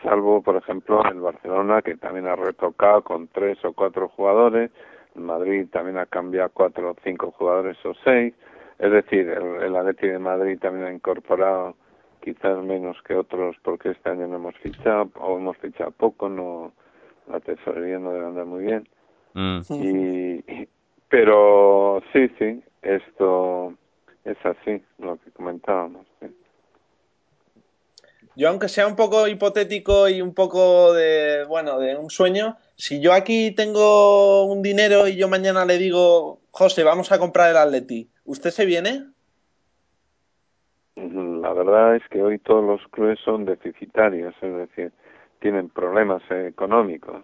[0.03, 4.71] salvo, por ejemplo, el Barcelona, que también ha retocado con tres o cuatro jugadores.
[5.15, 8.33] El Madrid también ha cambiado cuatro o cinco jugadores o seis.
[8.77, 11.75] Es decir, el, el Atleti de Madrid también ha incorporado
[12.21, 16.73] quizás menos que otros porque este año no hemos fichado o hemos fichado poco, no
[17.27, 18.87] la tesorería no debe andar muy bien.
[19.33, 19.61] Mm.
[19.69, 20.67] Y,
[21.09, 23.73] pero sí, sí, esto
[24.23, 26.05] es así, lo que comentábamos.
[26.19, 26.27] sí.
[28.37, 32.99] Yo, aunque sea un poco hipotético y un poco de, bueno, de un sueño, si
[32.99, 37.57] yo aquí tengo un dinero y yo mañana le digo, José, vamos a comprar el
[37.57, 39.05] Atleti, ¿usted se viene?
[40.95, 44.91] La verdad es que hoy todos los clubes son deficitarios, es decir,
[45.45, 47.23] tienen problemas económicos.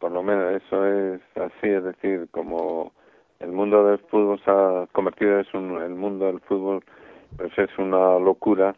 [0.00, 2.90] Por lo menos eso es así, es decir, como
[3.38, 6.82] el mundo del fútbol se ha convertido en el mundo del fútbol,
[7.36, 8.74] pues es una locura.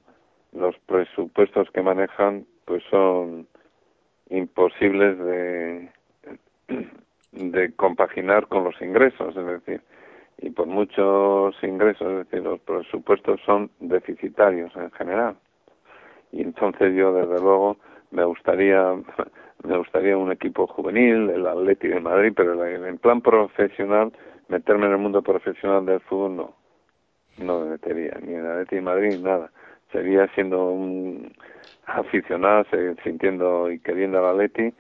[0.53, 3.47] Los presupuestos que manejan, pues son
[4.29, 5.89] imposibles de
[7.33, 9.81] de compaginar con los ingresos, es decir,
[10.43, 15.37] y por muchos ingresos, es decir, los presupuestos son deficitarios en general.
[16.33, 17.79] Y entonces yo, desde luego,
[18.15, 18.95] me gustaría
[19.65, 24.13] me gustaría un equipo juvenil, el Atleti de Madrid, pero en plan profesional,
[24.49, 26.55] meterme en el mundo profesional del fútbol no,
[27.39, 29.51] no me metería, ni en el Atleti de Madrid, nada.
[29.91, 31.33] Sería siendo un
[31.87, 32.65] aficionado,
[33.03, 34.75] sintiendo y queriendo al Atleti,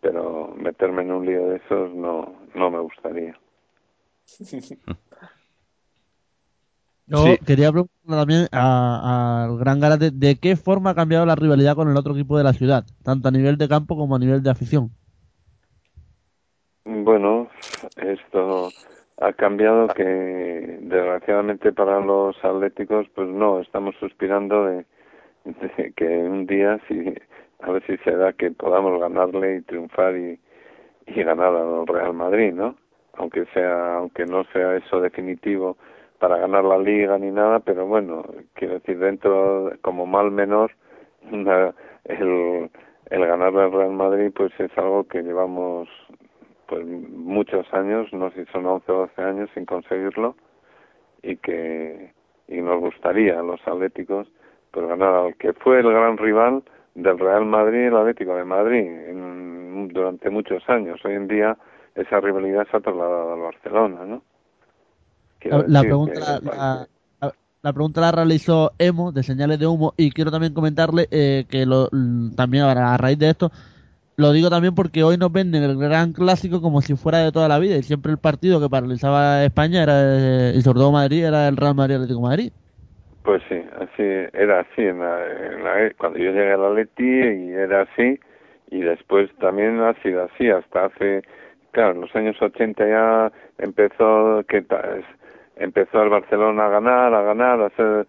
[0.00, 3.38] pero meterme en un lío de esos no, no me gustaría.
[7.10, 7.38] Yo Sí.
[7.44, 11.90] quería preguntar también a- al Gran Garate de qué forma ha cambiado la rivalidad con
[11.90, 14.50] el otro equipo de la ciudad, tanto a nivel de campo como a nivel de
[14.50, 14.90] afición.
[16.84, 17.48] Bueno,
[17.96, 18.72] esto
[19.18, 20.04] ha cambiado que
[20.82, 24.86] desgraciadamente para los atléticos pues no, estamos suspirando de,
[25.44, 27.14] de que un día si
[27.62, 30.40] a ver si se da que podamos ganarle y triunfar y,
[31.06, 32.76] y ganar al Real Madrid, ¿no?
[33.14, 35.76] Aunque sea aunque no sea eso definitivo
[36.20, 40.72] para ganar la liga ni nada, pero bueno, quiero decir dentro como mal menor
[42.04, 42.70] el
[43.10, 45.88] el ganar al Real Madrid pues es algo que llevamos
[46.68, 50.36] pues muchos años, no sé si son 11 o 12 años sin conseguirlo
[51.22, 52.12] y que
[52.48, 54.28] y nos gustaría a los atléticos
[54.72, 56.62] pues ganar al que fue el gran rival
[56.94, 61.04] del Real Madrid, el Atlético de Madrid, en- durante muchos años.
[61.04, 61.56] Hoy en día
[61.94, 64.22] esa rivalidad se ha trasladado al Barcelona, ¿no?
[65.48, 66.86] La, pregunta la, la-
[67.20, 71.44] la- la pregunta la realizó Emo de señales de humo y quiero también comentarle eh,
[71.48, 71.88] que lo,
[72.34, 73.50] también a, raíz de esto
[74.16, 77.48] lo digo también porque hoy nos venden el gran clásico como si fuera de toda
[77.48, 81.24] la vida y siempre el partido que paralizaba España era eh, y sobre todo Madrid
[81.24, 82.52] era el Real Madrid Atlético de Madrid.
[83.22, 87.50] Pues sí, así era así en la, en la- cuando yo llegué al Atleti y
[87.52, 88.18] era así
[88.70, 91.22] y después también ha sido así hasta hace
[91.72, 95.19] claro en los años 80 ya empezó que ta- es-
[95.60, 98.06] empezó el Barcelona a ganar a ganar a ser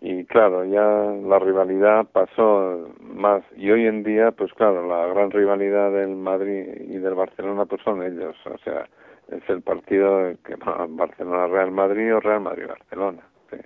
[0.00, 5.30] y claro ya la rivalidad pasó más y hoy en día pues claro la gran
[5.30, 8.88] rivalidad del Madrid y del Barcelona pues son ellos o sea
[9.28, 13.56] es el partido que Barcelona Real Madrid o Real Madrid Barcelona sí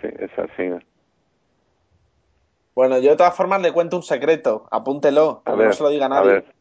[0.00, 0.70] Sí, es así.
[2.74, 5.82] Bueno, yo de todas formas le cuento un secreto, apúntelo, A que ver, no se
[5.82, 6.32] lo diga a nadie.
[6.32, 6.54] ver,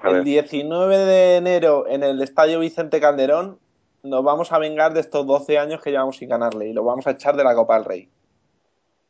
[0.00, 0.24] a El ver.
[0.24, 3.60] 19 de enero en el Estadio Vicente Calderón
[4.06, 7.06] nos vamos a vengar de estos 12 años que llevamos sin ganarle y lo vamos
[7.06, 8.10] a echar de la Copa del Rey.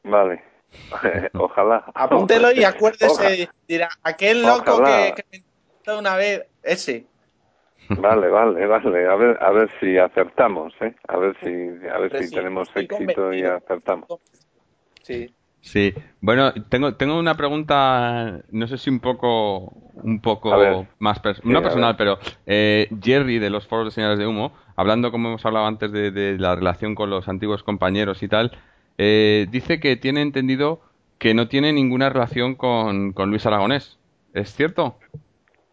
[0.05, 0.43] Vale.
[1.35, 1.85] Ojalá.
[1.95, 5.15] Apúntelo y acuérdese, Oja- dirá, aquel loco Ojalá.
[5.15, 5.43] que, que
[5.87, 7.07] me una vez, ese.
[7.89, 9.07] Vale, vale, vale.
[9.07, 10.95] A ver, a ver si acertamos, ¿eh?
[11.07, 14.09] A ver si, a ver si sí, tenemos éxito y acertamos.
[15.03, 15.33] Sí.
[15.67, 21.43] Sí, bueno, tengo, tengo una pregunta, no sé si un poco, un poco más, pers-
[21.43, 25.29] Sí, no personal, pero eh, Jerry de los foros de señales de humo, hablando como
[25.29, 28.53] hemos hablado antes de, de la relación con los antiguos compañeros y tal,
[28.97, 30.81] eh, dice que tiene entendido
[31.19, 33.99] que no tiene ninguna relación con, con Luis Aragonés.
[34.35, 34.97] ¿Es cierto?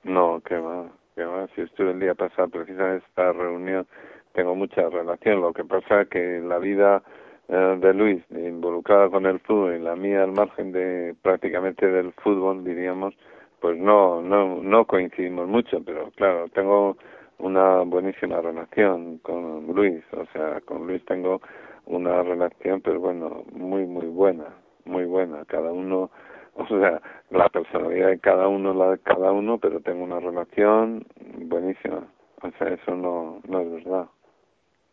[0.04, 1.48] No, que va, que va.
[1.56, 3.86] Si estuve el día pasado precisamente esta reunión,
[4.34, 5.39] tengo mucha relación.
[5.39, 7.04] Lo que pasa que la vida
[7.48, 12.64] de Luis involucrada con el fútbol y la mía al margen de prácticamente del fútbol,
[12.64, 13.14] diríamos,
[13.60, 16.98] pues no, no, no coincidimos mucho, pero claro, tengo
[17.39, 21.41] una buenísima relación con Luis, o sea, con Luis tengo
[21.86, 24.46] una relación, pero bueno, muy, muy buena,
[24.86, 25.44] muy buena.
[25.46, 26.10] Cada uno,
[26.56, 31.06] o sea, la personalidad de cada uno, la de cada uno, pero tengo una relación
[31.38, 32.08] buenísima.
[32.41, 34.08] O sea, eso no, no es verdad.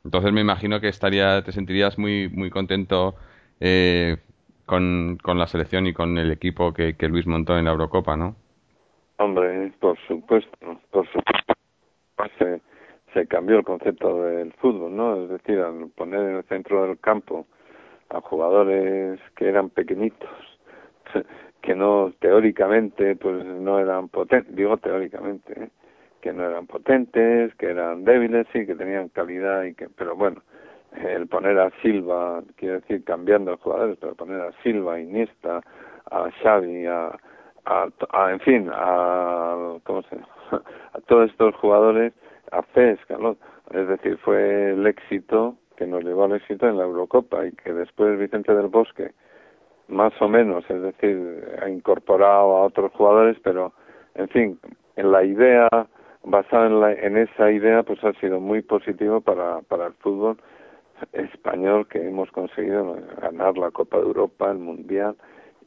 [0.04, 3.14] Entonces me imagino que estaría, te sentirías muy, muy contento
[3.60, 4.16] eh,
[4.66, 8.16] con, con la selección y con el equipo que, que Luis montó en la Eurocopa,
[8.16, 8.36] ¿no?
[9.18, 10.56] Hombre, por supuesto,
[10.90, 11.54] por supuesto.
[12.38, 12.60] Se,
[13.12, 15.24] se cambió el concepto del fútbol, ¿no?
[15.24, 17.46] Es decir, al poner en el centro del campo
[18.08, 20.30] a jugadores que eran pequeñitos,
[21.62, 25.68] que no teóricamente pues no eran potentes, digo teóricamente, ¿eh?
[26.20, 30.42] Que no eran potentes, que eran débiles, sí, que tenían calidad y que, pero bueno,
[31.04, 35.60] el poner a Silva, quiero decir cambiando los jugadores, pero poner a Silva, a Iniesta,
[36.10, 37.16] a Xavi, a,
[37.64, 40.16] a, en fin, a, ¿cómo se
[40.50, 42.12] a todos estos jugadores,
[42.50, 43.10] a Cesc,
[43.72, 47.72] es decir, fue el éxito que nos llevó al éxito en la Eurocopa y que
[47.72, 49.12] después Vicente del Bosque,
[49.88, 53.72] más o menos, es decir, ha incorporado a otros jugadores, pero,
[54.14, 54.58] en fin,
[54.96, 55.68] en la idea,
[56.24, 60.36] basada en, la, en esa idea, pues ha sido muy positivo para, para el fútbol
[61.12, 65.16] español que hemos conseguido ganar la Copa de Europa, el Mundial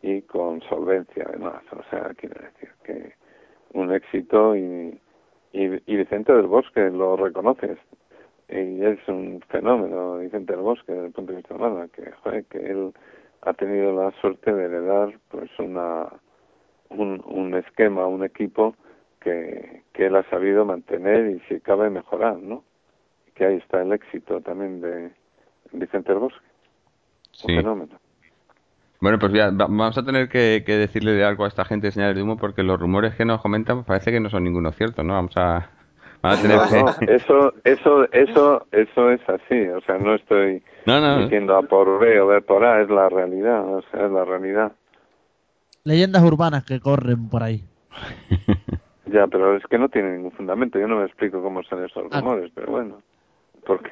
[0.02, 1.64] y con solvencia además.
[1.72, 3.14] O sea, quiere decir que
[3.74, 5.00] un éxito y,
[5.54, 7.78] y, Vicente del Bosque lo reconoces.
[8.50, 12.94] Y es un fenómeno, Vicente del Bosque, desde el punto de vista humano, que, él
[13.42, 16.08] ha tenido la suerte de heredar pues una
[16.90, 18.76] un, un esquema, un equipo
[19.24, 22.64] que, que él ha sabido mantener y si cabe mejorar, ¿no?
[23.36, 25.12] Que ahí está el éxito también de,
[25.72, 26.46] Vicente del Bosque.
[27.44, 28.00] Un fenómeno.
[29.00, 32.16] Bueno, pues ya vamos a tener que, decirle de algo a esta gente de señales
[32.16, 35.14] de humo porque los rumores que nos comentan parece que no son ninguno cierto, ¿no?
[35.14, 35.70] Vamos a,
[36.42, 37.14] tener que...
[37.14, 42.28] eso, eso, eso, eso es así, o sea, no estoy diciendo a por B o
[42.28, 44.72] B por A, es la realidad, o sea, es la realidad.
[45.84, 47.66] Leyendas urbanas que corren por ahí.
[49.14, 52.06] ya, pero es que no tiene ningún fundamento, yo no me explico cómo son esos
[52.12, 52.20] ah.
[52.20, 53.02] rumores, pero bueno,
[53.66, 53.92] porque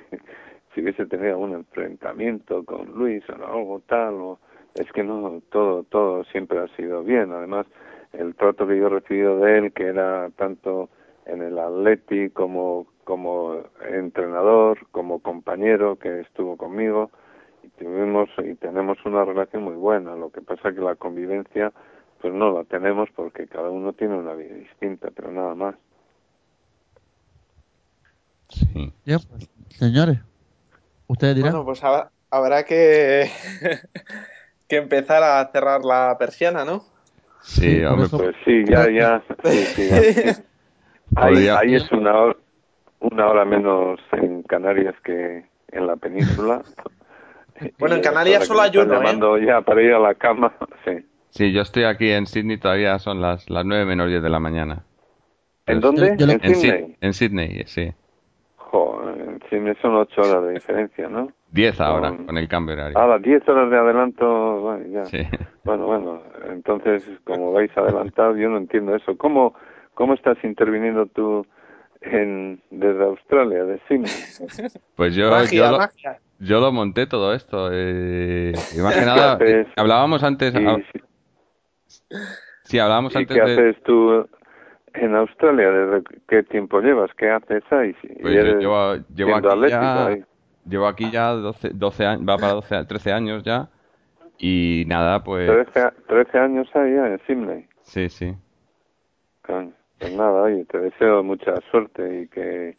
[0.74, 4.40] si hubiese tenido un enfrentamiento con Luis o algo tal, o,
[4.76, 7.32] es que no, todo, todo siempre ha sido bien.
[7.32, 7.68] Además,
[8.14, 10.90] el trato que yo he recibido de él, que era tanto
[11.26, 17.12] en el Atleti como, como entrenador, como compañero que estuvo conmigo,
[17.64, 20.16] y tuvimos y tenemos una relación muy buena.
[20.16, 21.72] Lo que pasa que la convivencia,
[22.22, 25.76] pues no la tenemos porque cada uno tiene una vida distinta, pero nada más.
[28.50, 28.94] Sí.
[29.06, 30.20] Ya, pues, señores,
[31.12, 31.52] Ustedes dirán.
[31.52, 31.84] Bueno, pues
[32.30, 33.30] habrá, que,
[34.70, 36.86] que empezar a cerrar la persiana, ¿no?
[37.42, 39.22] Sí, hombre, pues sí, ya, ya.
[41.18, 42.38] Ahí, es una hora,
[43.02, 45.44] una hora menos en Canarias que
[45.74, 46.62] en la península.
[47.78, 49.46] Bueno, en Canarias solo hay uno, ¿eh?
[49.46, 50.54] ya para ir a la cama,
[50.86, 51.06] sí.
[51.32, 54.40] Sí, yo estoy aquí en Sydney, todavía son las, las 9 menos 10 de la
[54.40, 54.84] mañana.
[55.66, 56.10] ¿En dónde?
[56.10, 56.98] ¿En, Sydney?
[57.00, 57.94] En Sydney, sí.
[58.58, 61.30] Joder, sí, son ocho horas de diferencia, ¿no?
[61.50, 62.98] Diez ahora, con, el cambio horario.
[62.98, 65.06] Ah, las diez horas de adelanto, bueno, ya.
[65.06, 65.20] Sí.
[65.64, 69.16] Bueno, bueno, entonces, como vais adelantado, yo no entiendo eso.
[69.16, 69.54] ¿Cómo,
[69.94, 71.46] cómo estás interviniendo tú
[72.02, 74.12] en, desde Australia, de Sydney?
[74.96, 75.80] Pues yo, yo, lo,
[76.40, 77.70] yo, lo, monté todo esto.
[77.72, 79.38] Eh, y más que nada,
[79.78, 80.52] hablábamos antes...
[80.52, 81.02] Sí,
[82.80, 84.26] hablábamos antes ¿Qué haces tú
[84.94, 87.12] en Australia, ¿desde qué tiempo llevas?
[87.18, 87.96] ¿Qué haces ahí?
[88.22, 90.18] Pues llevo, llevo, aquí ya,
[90.66, 93.70] llevo aquí ya 12, 12 años, va para 12, 13 años ya.
[94.38, 95.48] Y nada, pues...
[95.72, 97.66] 13, 13 años ahí en Sydney.
[97.84, 98.34] Sí, sí.
[99.44, 102.76] Pues nada, oye, te deseo mucha suerte y que...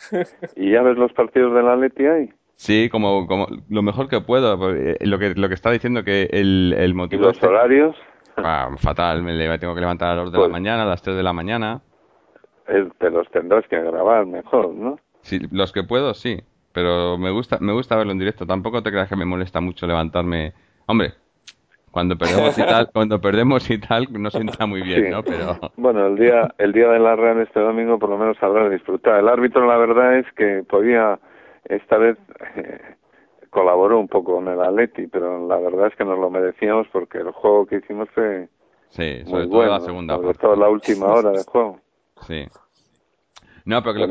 [0.56, 2.30] ¿Y ya ves los partidos de la Leti ahí?
[2.56, 4.56] Sí, como, como lo mejor que puedo.
[4.56, 7.22] Lo que, lo que está diciendo que el, el motivo...
[7.22, 7.96] ¿Y los horarios?
[8.36, 11.02] Ah, fatal, me tengo que levantar a las 2 de la pues mañana, a las
[11.02, 11.80] 3 de la mañana
[12.98, 14.98] te los tendrás que grabar mejor, ¿no?
[15.22, 16.38] Sí, los que puedo, sí.
[16.72, 18.46] Pero me gusta, me gusta verlo en directo.
[18.46, 20.54] Tampoco te creas que me molesta mucho levantarme.
[20.86, 21.12] Hombre,
[21.90, 25.22] cuando perdemos y tal, cuando perdemos y tal, no sienta muy bien, ¿no?
[25.22, 28.64] Pero bueno, el día, el día de la Real este domingo, por lo menos habrá
[28.64, 29.20] de disfrutar.
[29.20, 31.18] El árbitro, la verdad es que podía
[31.66, 32.16] esta vez
[32.56, 32.96] eh,
[33.52, 37.18] colaboró un poco con el Atleti, pero la verdad es que nos lo merecíamos porque
[37.18, 38.48] el juego que hicimos fue
[38.88, 41.78] sí, sobre todo la segunda, sobre todo la última hora del juego.
[42.22, 42.46] Sí.
[43.66, 44.08] No, pero pues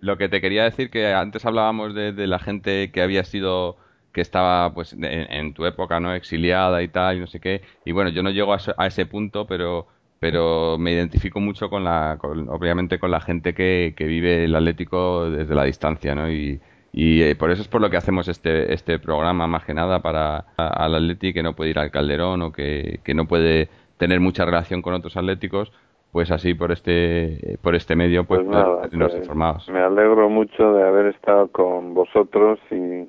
[0.00, 3.76] lo, que, te quería decir que antes hablábamos de, la gente que había sido
[4.12, 7.62] que estaba pues en, tu época no exiliada y tal y no sé qué.
[7.84, 9.86] Y bueno yo no llego a, ese punto pero
[10.18, 15.30] pero me identifico mucho con la obviamente con la gente que, que vive el Atlético
[15.30, 16.60] desde la distancia no y,
[16.96, 20.00] y eh, por eso es por lo que hacemos este este programa más que nada
[20.00, 24.20] para al Atlético que no puede ir al Calderón o que, que no puede tener
[24.20, 25.72] mucha relación con otros atléticos
[26.12, 29.68] pues así por este por este medio pues, pues nos informados.
[29.68, 33.08] Me alegro mucho de haber estado con vosotros y,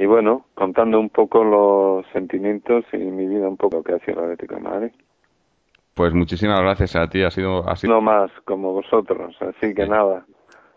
[0.00, 4.20] y bueno, contando un poco los sentimientos y mi vida un poco que ha sido
[4.20, 4.90] la Atlético de Madrid.
[5.94, 7.88] Pues muchísimas gracias a ti, ha sido así.
[7.88, 10.24] No más como vosotros, así que nada.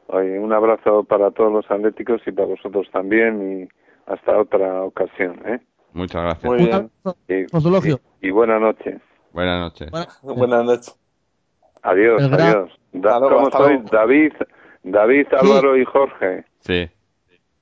[0.08, 5.40] Oye, un abrazo para todos los atléticos y para vosotros también y hasta otra ocasión,
[5.46, 5.60] ¿eh?
[5.94, 6.44] Muchas gracias.
[6.44, 6.92] Muy bien.
[7.28, 9.00] Y, y, y buenas noches.
[9.32, 9.90] Buenas noches.
[10.22, 11.00] Buenas noches.
[11.82, 12.72] Adiós, El adiós.
[12.94, 13.84] Da- ¿Cómo sois?
[13.92, 14.34] David,
[14.84, 16.46] David, Álvaro y Jorge.
[16.60, 16.90] Sí,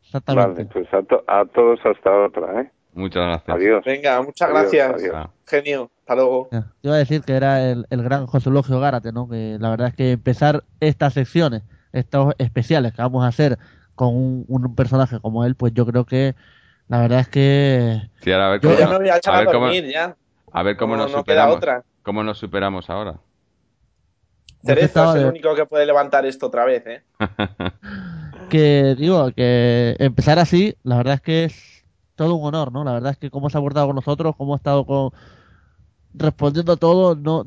[0.03, 0.63] Exactamente.
[0.63, 2.71] Vale, pues a, to- a todos hasta otra, ¿eh?
[2.93, 3.55] muchas gracias.
[3.57, 3.83] Adiós.
[3.85, 4.93] Venga, muchas Adiós, gracias.
[4.93, 5.13] adiós.
[5.15, 5.89] Ah, Genio.
[6.01, 6.47] Hasta luego.
[6.51, 9.29] Te iba a decir que era el, el gran José Logio Gárate, ¿no?
[9.29, 11.63] Que la verdad es que empezar estas secciones,
[11.93, 13.57] estos especiales que vamos a hacer
[13.95, 16.35] con un, un personaje como él, pues yo creo que
[16.87, 19.37] la verdad es que sí, ahora a ver Yo ya me voy a echar a
[19.37, 20.15] a, ver cómo- dormir ya.
[20.51, 21.55] a ver cómo No- nos no queda superamos.
[21.57, 21.83] otra.
[22.03, 23.13] ¿Cómo nos superamos ahora?
[24.63, 27.01] yo Cerezo es el de- único que puede levantar esto otra vez, ¿eh?
[28.49, 31.85] que digo que empezar así, la verdad es que es
[32.15, 32.83] todo un honor, ¿no?
[32.83, 35.11] La verdad es que cómo se ha portado con nosotros, cómo ha estado con
[36.13, 37.45] respondiendo a todo, no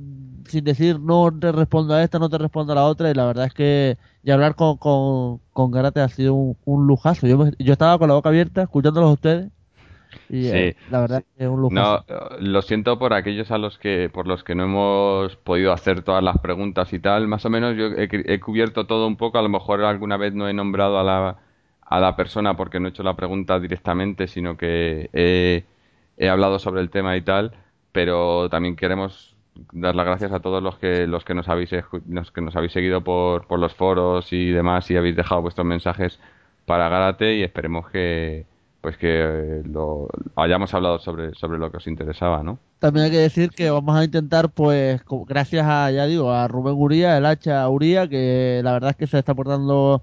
[0.49, 3.27] sin decir no te respondo a esta, no te respondo a la otra, y la
[3.27, 7.27] verdad es que y hablar con, con, con Garate ha sido un, un lujazo.
[7.27, 9.53] Yo, me- yo estaba con la boca abierta escuchándolos a ustedes
[10.29, 10.49] y Sí.
[10.49, 12.05] eh, la verdad es que es un No, lujazo.
[12.09, 16.03] eh, lo siento por aquellos a los que por los que no hemos podido hacer
[16.03, 17.29] todas las preguntas y tal.
[17.29, 19.39] Más o menos yo he, he cubierto todo un poco.
[19.39, 21.39] A lo mejor alguna vez no he nombrado a la
[21.83, 25.65] a la persona porque no he hecho la pregunta directamente, sino que he,
[26.19, 27.53] he hablado sobre el tema y tal.
[27.93, 29.34] Pero también queremos
[29.73, 31.71] dar las gracias a todos los que los que nos habéis
[32.09, 35.67] los que nos habéis seguido por por los foros y demás y habéis dejado vuestros
[35.67, 36.19] mensajes
[36.67, 38.47] para Gárate y esperemos que
[38.85, 42.59] pues que eh, lo hayamos hablado sobre, sobre lo que os interesaba, ¿no?
[42.81, 46.75] También hay que decir que vamos a intentar, pues, gracias a, ya digo, a Rubén
[46.77, 50.03] Uría, el hacha Uría, que la verdad es que se está portando,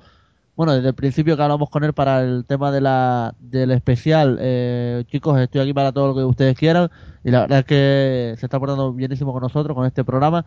[0.55, 4.37] bueno, desde el principio que hablamos con él para el tema de la, del especial,
[4.41, 6.89] eh, chicos, estoy aquí para todo lo que ustedes quieran,
[7.23, 10.45] y la verdad es que se está portando bienísimo con nosotros, con este programa,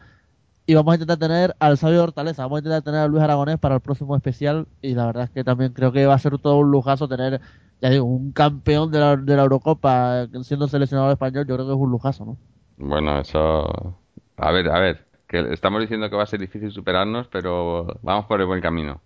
[0.66, 3.58] y vamos a intentar tener al sabio Hortaleza, vamos a intentar tener a Luis Aragonés
[3.58, 6.38] para el próximo especial, y la verdad es que también creo que va a ser
[6.38, 7.40] todo un lujazo tener,
[7.80, 11.66] ya digo, un campeón de la, de la Eurocopa eh, siendo seleccionador español, yo creo
[11.66, 12.36] que es un lujazo, ¿no?
[12.76, 13.98] Bueno, eso...
[14.36, 18.26] A ver, a ver, que estamos diciendo que va a ser difícil superarnos, pero vamos
[18.26, 19.00] por el buen camino.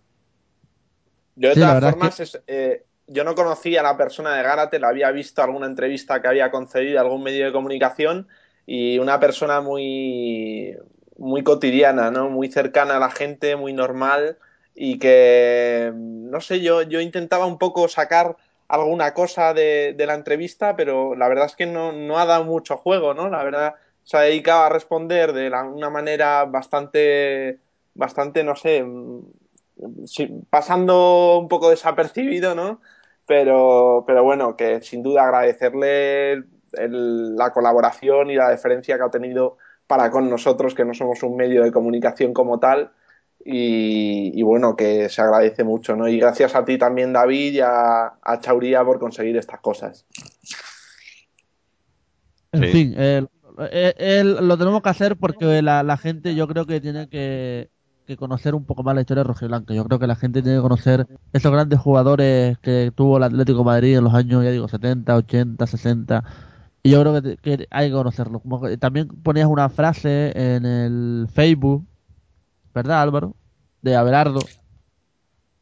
[1.39, 4.43] Yo, de Sí, todas es formas, es- eh, yo no conocía a la persona de
[4.43, 8.29] Gárate, la había visto alguna entrevista que había concedido a algún medio de comunicación
[8.67, 10.77] y una persona muy,
[11.17, 12.29] muy cotidiana, ¿no?
[12.31, 14.39] Muy cercana a la gente, muy normal
[14.75, 18.37] y que, no sé, yo, yo intentaba un poco sacar
[18.69, 22.45] alguna cosa de, de la entrevista, pero la verdad es que no, no ha dado
[22.45, 23.29] mucho juego, ¿no?
[23.31, 23.75] La verdad
[24.05, 27.61] se ha dedicado a responder de la- una manera bastante,
[27.95, 28.85] bastante, no sé,
[30.51, 32.81] pasando un poco desapercibido, ¿no?
[33.27, 36.33] Pero, pero bueno, que sin duda agradecerle
[36.73, 41.23] el- la colaboración y la deferencia que ha tenido para con nosotros, que no somos
[41.23, 42.93] un medio de comunicación como tal,
[43.45, 46.09] y, y bueno, que se agradece mucho, ¿no?
[46.09, 50.07] Y gracias a ti también, David, y a, a Chauría por conseguir estas cosas.
[52.53, 52.69] En Sí.
[52.73, 53.29] fin, el-
[53.71, 57.71] el- el- lo tenemos que hacer porque la, la gente yo creo que tiene que,
[58.09, 59.75] que conocer un poco más la historia de Rojiblanca.
[59.75, 63.65] Yo creo que la gente tiene que conocer esos grandes jugadores que tuvo el Atlético
[63.65, 66.25] Madrid en los años, ya digo, 70, 80, 60.
[66.83, 68.41] Y yo creo que, hay que conocerlo.
[68.41, 71.85] Como también ponías una frase en el Facebook,
[72.73, 73.37] ¿verdad Álvaro?
[73.83, 74.41] De Abelardo.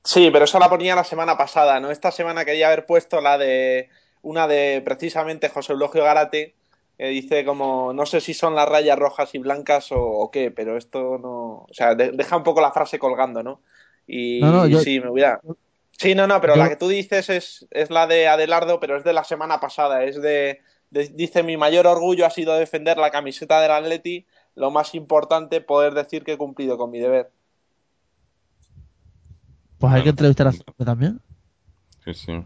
[0.05, 1.91] Sí, pero esa la ponía la semana pasada, ¿no?
[1.91, 3.91] Esta semana quería haber puesto la de
[4.23, 6.55] una de precisamente José Eulogio Gárate,
[6.99, 10.51] que dice como, no sé si son las rayas rojas y blancas o, o qué,
[10.51, 13.61] pero esto no, o sea, de- deja un poco la frase colgando, ¿no?
[14.07, 15.41] Y No, no, yo- sí, me hubiera...
[15.99, 18.97] Sí, no, no, pero yo- la que tú dices es, es la de Adelardo, pero
[18.97, 20.61] es de la semana pasada, es de,
[20.91, 25.61] de- dice, mi mayor orgullo ha sido defender la camiseta del Atleti, lo más importante,
[25.61, 27.31] poder decir que he cumplido con mi deber.
[29.79, 31.21] Pues hay que entrevistar a su también.
[32.05, 32.45] Sí, sí.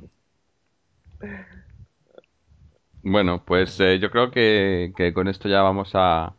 [3.02, 6.34] Bueno, pues eh, yo creo que, que con esto ya vamos a,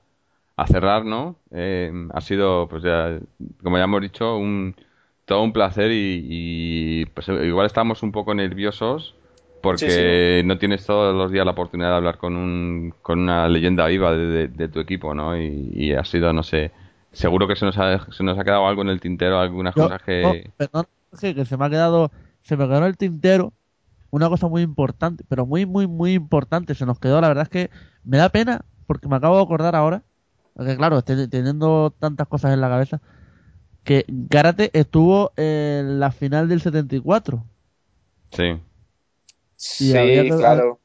[0.58, 1.38] a cerrar, ¿no?
[1.52, 3.20] Eh, ha sido, pues ya,
[3.64, 4.76] como ya hemos dicho, un,
[5.26, 6.22] todo un placer y,
[7.02, 9.16] y, pues igual estamos un poco nerviosos
[9.62, 13.48] porque Sí, no tienes todos los días la oportunidad de hablar con, un, con una
[13.50, 15.38] leyenda viva de, de- de tu equipo, ¿no?
[15.38, 16.72] Y, y ha sido, no sé,
[17.12, 19.78] seguro que se nos ha, se nos ha quedado algo en el tintero, algunas Yo-
[19.78, 20.46] cosas que...
[20.48, 20.88] no, perdón,
[21.20, 22.12] que se me ha quedado,
[22.42, 23.54] se me quedó en el tintero
[24.12, 26.76] una cosa muy importante, pero muy, muy, muy importante.
[26.76, 27.70] Se nos quedó, la verdad es que
[28.04, 30.04] me da pena porque me acabo de acordar ahora,
[30.54, 33.02] porque claro, teniendo tantas cosas en la cabeza,
[33.84, 37.44] que Garate estuvo en la final del 74.
[38.32, 38.44] Sí.
[38.44, 38.60] Y
[39.56, 40.80] Sí, claro.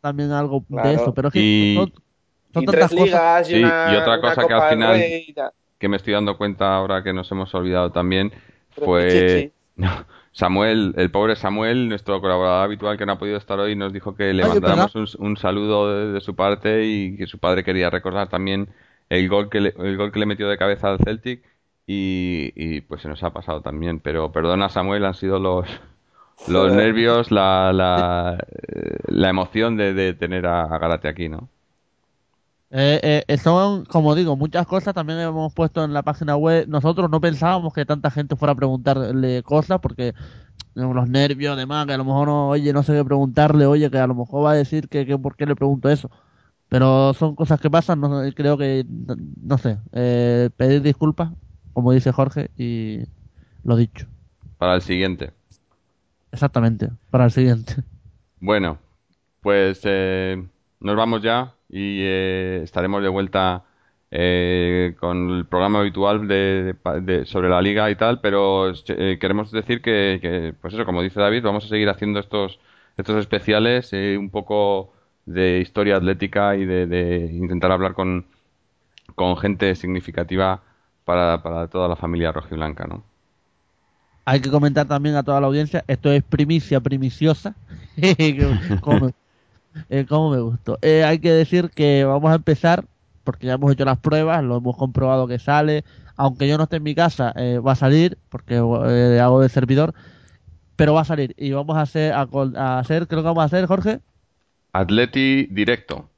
[0.00, 0.88] También algo Claro.
[0.88, 1.92] de eso, pero es que Y- son,
[2.52, 3.48] son y tantas tres cosas.
[3.50, 5.34] y, Sí, y otra una cosa que al final- Rey
[5.78, 8.32] que me estoy dando cuenta ahora que nos hemos olvidado también
[8.74, 9.52] Pero fue.
[10.32, 14.14] Samuel, el pobre Samuel, nuestro colaborador habitual que no ha podido estar hoy, nos dijo
[14.14, 18.28] que le mandáramos un, un, saludo de, su parte y que su padre quería recordar
[18.28, 18.68] también
[19.10, 21.42] el gol que le, el gol que le metió de cabeza al Celtic
[21.86, 24.00] y, pues se nos ha pasado también.
[24.00, 25.68] Pero perdona Samuel, han sido los,
[26.48, 28.38] los nervios, la, la,
[29.06, 31.48] la emoción de, tener a, Galate aquí, ¿no?
[32.74, 36.66] Eh, eh, son, como digo, muchas cosas también hemos puesto en la página web.
[36.68, 40.14] Nosotros no pensábamos que tanta gente fuera a preguntarle cosas porque
[40.74, 43.98] los nervios, además, que a lo mejor no, oye, no sé qué preguntarle, oye, que
[43.98, 46.10] a lo mejor va a decir que, que por qué le pregunto eso.
[46.70, 48.86] Pero son cosas que pasan, no, creo que,
[49.42, 51.30] no sé, eh, pedir disculpas,
[51.74, 53.00] como dice Jorge, y
[53.64, 54.06] lo dicho.
[54.56, 55.34] Para el siguiente.
[56.32, 57.76] Exactamente, para el siguiente.
[58.40, 58.78] Bueno,
[59.42, 60.42] pues eh,
[60.80, 63.64] nos vamos ya y eh, estaremos de vuelta
[65.00, 70.54] con el programa habitual de, sobre la liga y tal, pero queremos decir que, que,
[70.60, 72.60] pues eso, como dice David, vamos a seguir haciendo estos,
[72.98, 74.92] estos especiales un poco
[75.26, 78.26] de historia atlética y de, intentar hablar con,
[79.14, 80.62] con gente significativa
[81.04, 83.02] para, para toda la familia rojiblanca, ¿no?
[84.24, 87.56] Hay que comentar también a toda la audiencia, esto es primicia primiciosa,
[89.88, 90.78] eh, me gustó.
[90.82, 92.84] Eh, hay que decir que vamos a empezar,
[93.24, 95.84] porque ya hemos hecho las pruebas, lo hemos comprobado que sale,
[96.16, 99.94] aunque yo no esté en mi casa, eh, va a salir, porque hago de servidor,
[100.76, 103.46] pero va a salir y vamos a hacer, a, a hacer, creo que vamos a
[103.46, 104.00] hacer, Jorge.
[104.72, 106.08] Atleti directo.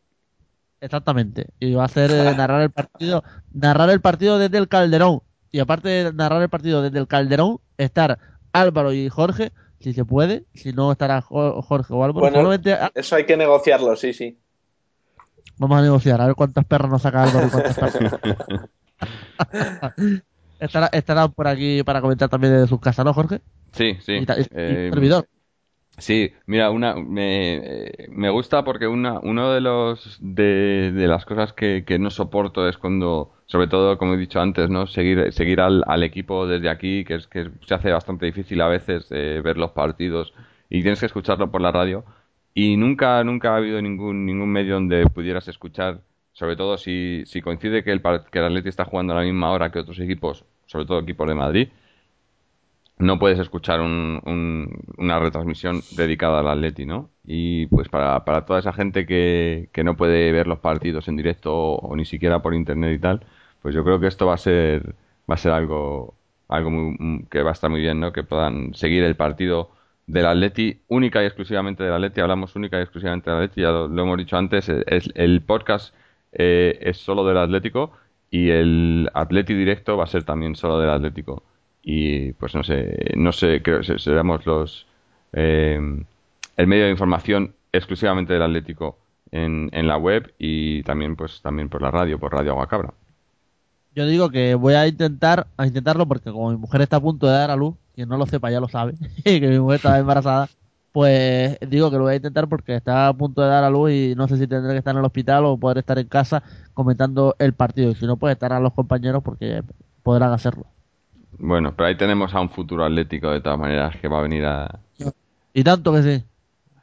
[0.85, 1.47] Exactamente.
[1.60, 5.22] Y va a ser eh, narrar el partido, narrar el partido desde el Calderón.
[5.51, 8.18] Y aparte de narrar el partido desde el Calderón, estar
[8.52, 9.52] Álvaro y Jorge,
[9.85, 12.31] si se puede, si no estará Jorge o Álvaro.
[12.31, 12.52] Bueno,
[12.94, 14.39] eso hay que negociarlo, sí, sí.
[15.59, 18.19] Vamos a negociar, a ver cuántas perras nos saca Álvaro y cuántas perras.
[20.59, 23.43] estará, estará por aquí para comentar también desde sus casas, ¿no, Jorge?
[23.73, 24.12] Sí, sí.
[24.12, 25.28] Y, eh, servidor.
[25.98, 31.52] Sí, mira, una me, me gusta porque una uno de los de, de las cosas
[31.52, 35.60] que, que, no soporto es cuando, sobre todo como he dicho antes, no seguir seguir
[35.60, 39.40] al, al equipo desde aquí, que es que se hace bastante difícil a veces eh,
[39.44, 40.34] ver los partidos
[40.68, 42.04] y tienes que escucharlo por la radio.
[42.54, 46.00] Y nunca nunca ha habido ningún ningún medio donde pudieras escuchar,
[46.32, 49.52] sobre todo si si coincide que el que el Atleti está jugando a la misma
[49.52, 51.68] hora que otros equipos, sobre todo equipos de Madrid
[52.98, 57.10] no puedes escuchar una retransmisión dedicada al Atleti, ¿no?
[57.24, 61.16] Y pues para, para toda esa gente que, que, no puede ver los partidos en
[61.16, 63.26] directo o, ni siquiera por internet y tal,
[63.62, 64.94] pues yo creo que esto va a ser
[65.30, 66.14] va a ser algo
[66.48, 68.12] algo muy, que va a estar muy bien, ¿no?
[68.12, 69.70] Que puedan seguir el partido
[70.06, 72.20] del Atleti única y exclusivamente del Atleti.
[72.20, 74.68] Hablamos única y exclusivamente del Atleti, ya lo, hemos dicho antes.
[74.68, 75.94] Es, el podcast
[76.32, 77.92] eh, es solo del Atlético
[78.30, 81.42] y el Atleti directo va a ser también solo del Atlético
[81.85, 84.86] y pues no sé, no sé, creo que seremos los
[85.35, 85.78] eh,
[86.56, 88.98] el medio de información exclusivamente del Atlético
[89.31, 92.94] en, en la web y también pues también por la radio, por Radio Aguacabra.
[93.94, 97.27] Yo digo que voy a intentar a intentarlo porque como mi mujer está a punto
[97.27, 98.94] de dar a luz, quien no lo sepa ya lo sabe,
[99.24, 100.48] que mi mujer está embarazada,
[100.90, 103.90] pues digo que lo voy a intentar porque está a punto de dar a luz
[103.90, 106.43] y no sé si tendré que estar en el hospital o poder estar en casa
[106.73, 107.90] comentando el partido.
[107.90, 109.62] Y si no, pues estar a los compañeros porque
[110.02, 110.66] podrán hacerlo.
[111.39, 114.44] Bueno, pero ahí tenemos a un futuro atlético de todas maneras que va a venir
[114.44, 114.81] a.
[115.52, 116.24] Y tanto que sí.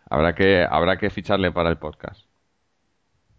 [0.10, 2.26] Habrá que, habrá que ficharle para el podcast.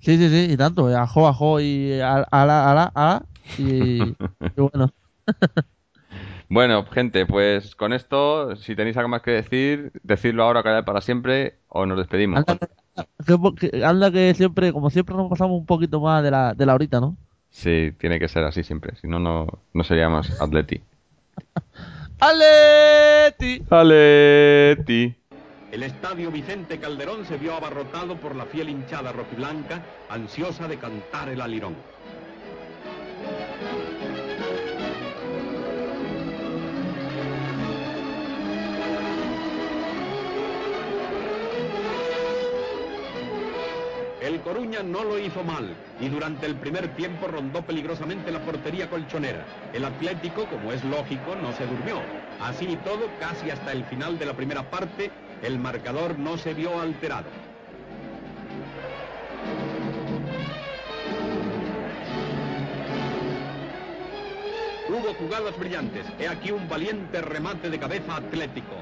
[0.01, 0.87] Sí, sí, sí, y tanto.
[0.89, 3.23] Ajo, ajo y ala, ala, ala.
[3.59, 4.03] Y,
[4.57, 4.93] y bueno.
[6.49, 11.01] bueno, gente, pues con esto, si tenéis algo más que decir, decidlo ahora, callar para
[11.01, 12.39] siempre, o nos despedimos.
[12.39, 12.59] Anda
[13.57, 16.75] que, anda que, siempre, como siempre, nos pasamos un poquito más de la, de la
[16.75, 17.17] horita, ¿no?
[17.51, 20.83] Sí, tiene que ser así siempre, si no, no seríamos atleti.
[22.21, 23.61] ¡Aleti!
[23.69, 25.13] ¡Aleti!
[25.73, 31.31] El estadio Vicente Calderón se vio abarrotado por la fiel hinchada rojiblanca, ansiosa de cantar
[31.31, 31.75] el alirón.
[44.33, 48.89] El Coruña no lo hizo mal y durante el primer tiempo rondó peligrosamente la portería
[48.89, 49.45] colchonera.
[49.75, 52.01] El Atlético, como es lógico, no se durmió.
[52.41, 55.11] Así y todo, casi hasta el final de la primera parte,
[55.43, 57.29] el marcador no se vio alterado.
[64.89, 66.07] Hubo jugadas brillantes.
[66.19, 68.77] He aquí un valiente remate de cabeza atlético.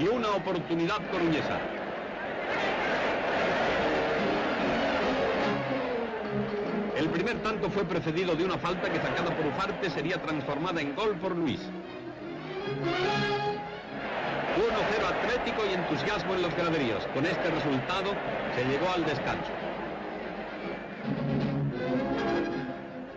[0.00, 1.58] Y una oportunidad coruñesa.
[6.96, 10.94] El primer tanto fue precedido de una falta que sacada por Ufarte sería transformada en
[10.94, 11.60] gol por Luis.
[14.56, 17.06] 1-0 Atlético y entusiasmo en los graderíos.
[17.14, 18.12] Con este resultado
[18.54, 19.65] se llegó al descanso.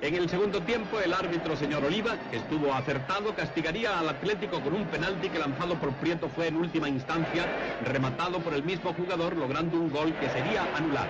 [0.01, 4.73] En el segundo tiempo, el árbitro señor Oliva, que estuvo acertado, castigaría al Atlético con
[4.73, 7.45] un penalti que lanzado por Prieto fue en última instancia
[7.83, 11.09] rematado por el mismo jugador, logrando un gol que sería anulado.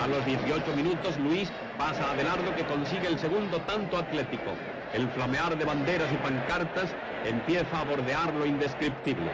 [0.00, 4.52] A los 18 minutos, Luis pasa a Adelardo que consigue el segundo tanto atlético.
[4.94, 6.90] El flamear de banderas y pancartas
[7.24, 9.32] empieza a bordear lo indescriptible.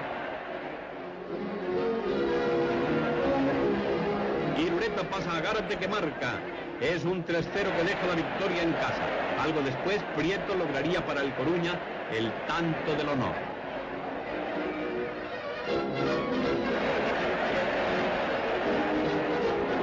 [4.59, 6.41] Irureta pasa a Gárate que marca.
[6.81, 9.03] Es un 3-0 que deja la victoria en casa.
[9.41, 11.73] Algo después, Prieto lograría para el Coruña
[12.13, 13.35] el tanto del honor.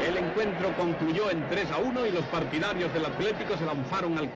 [0.06, 4.32] El encuentro concluyó en 3 a 1 y los partidarios del Atlético se lanzaron al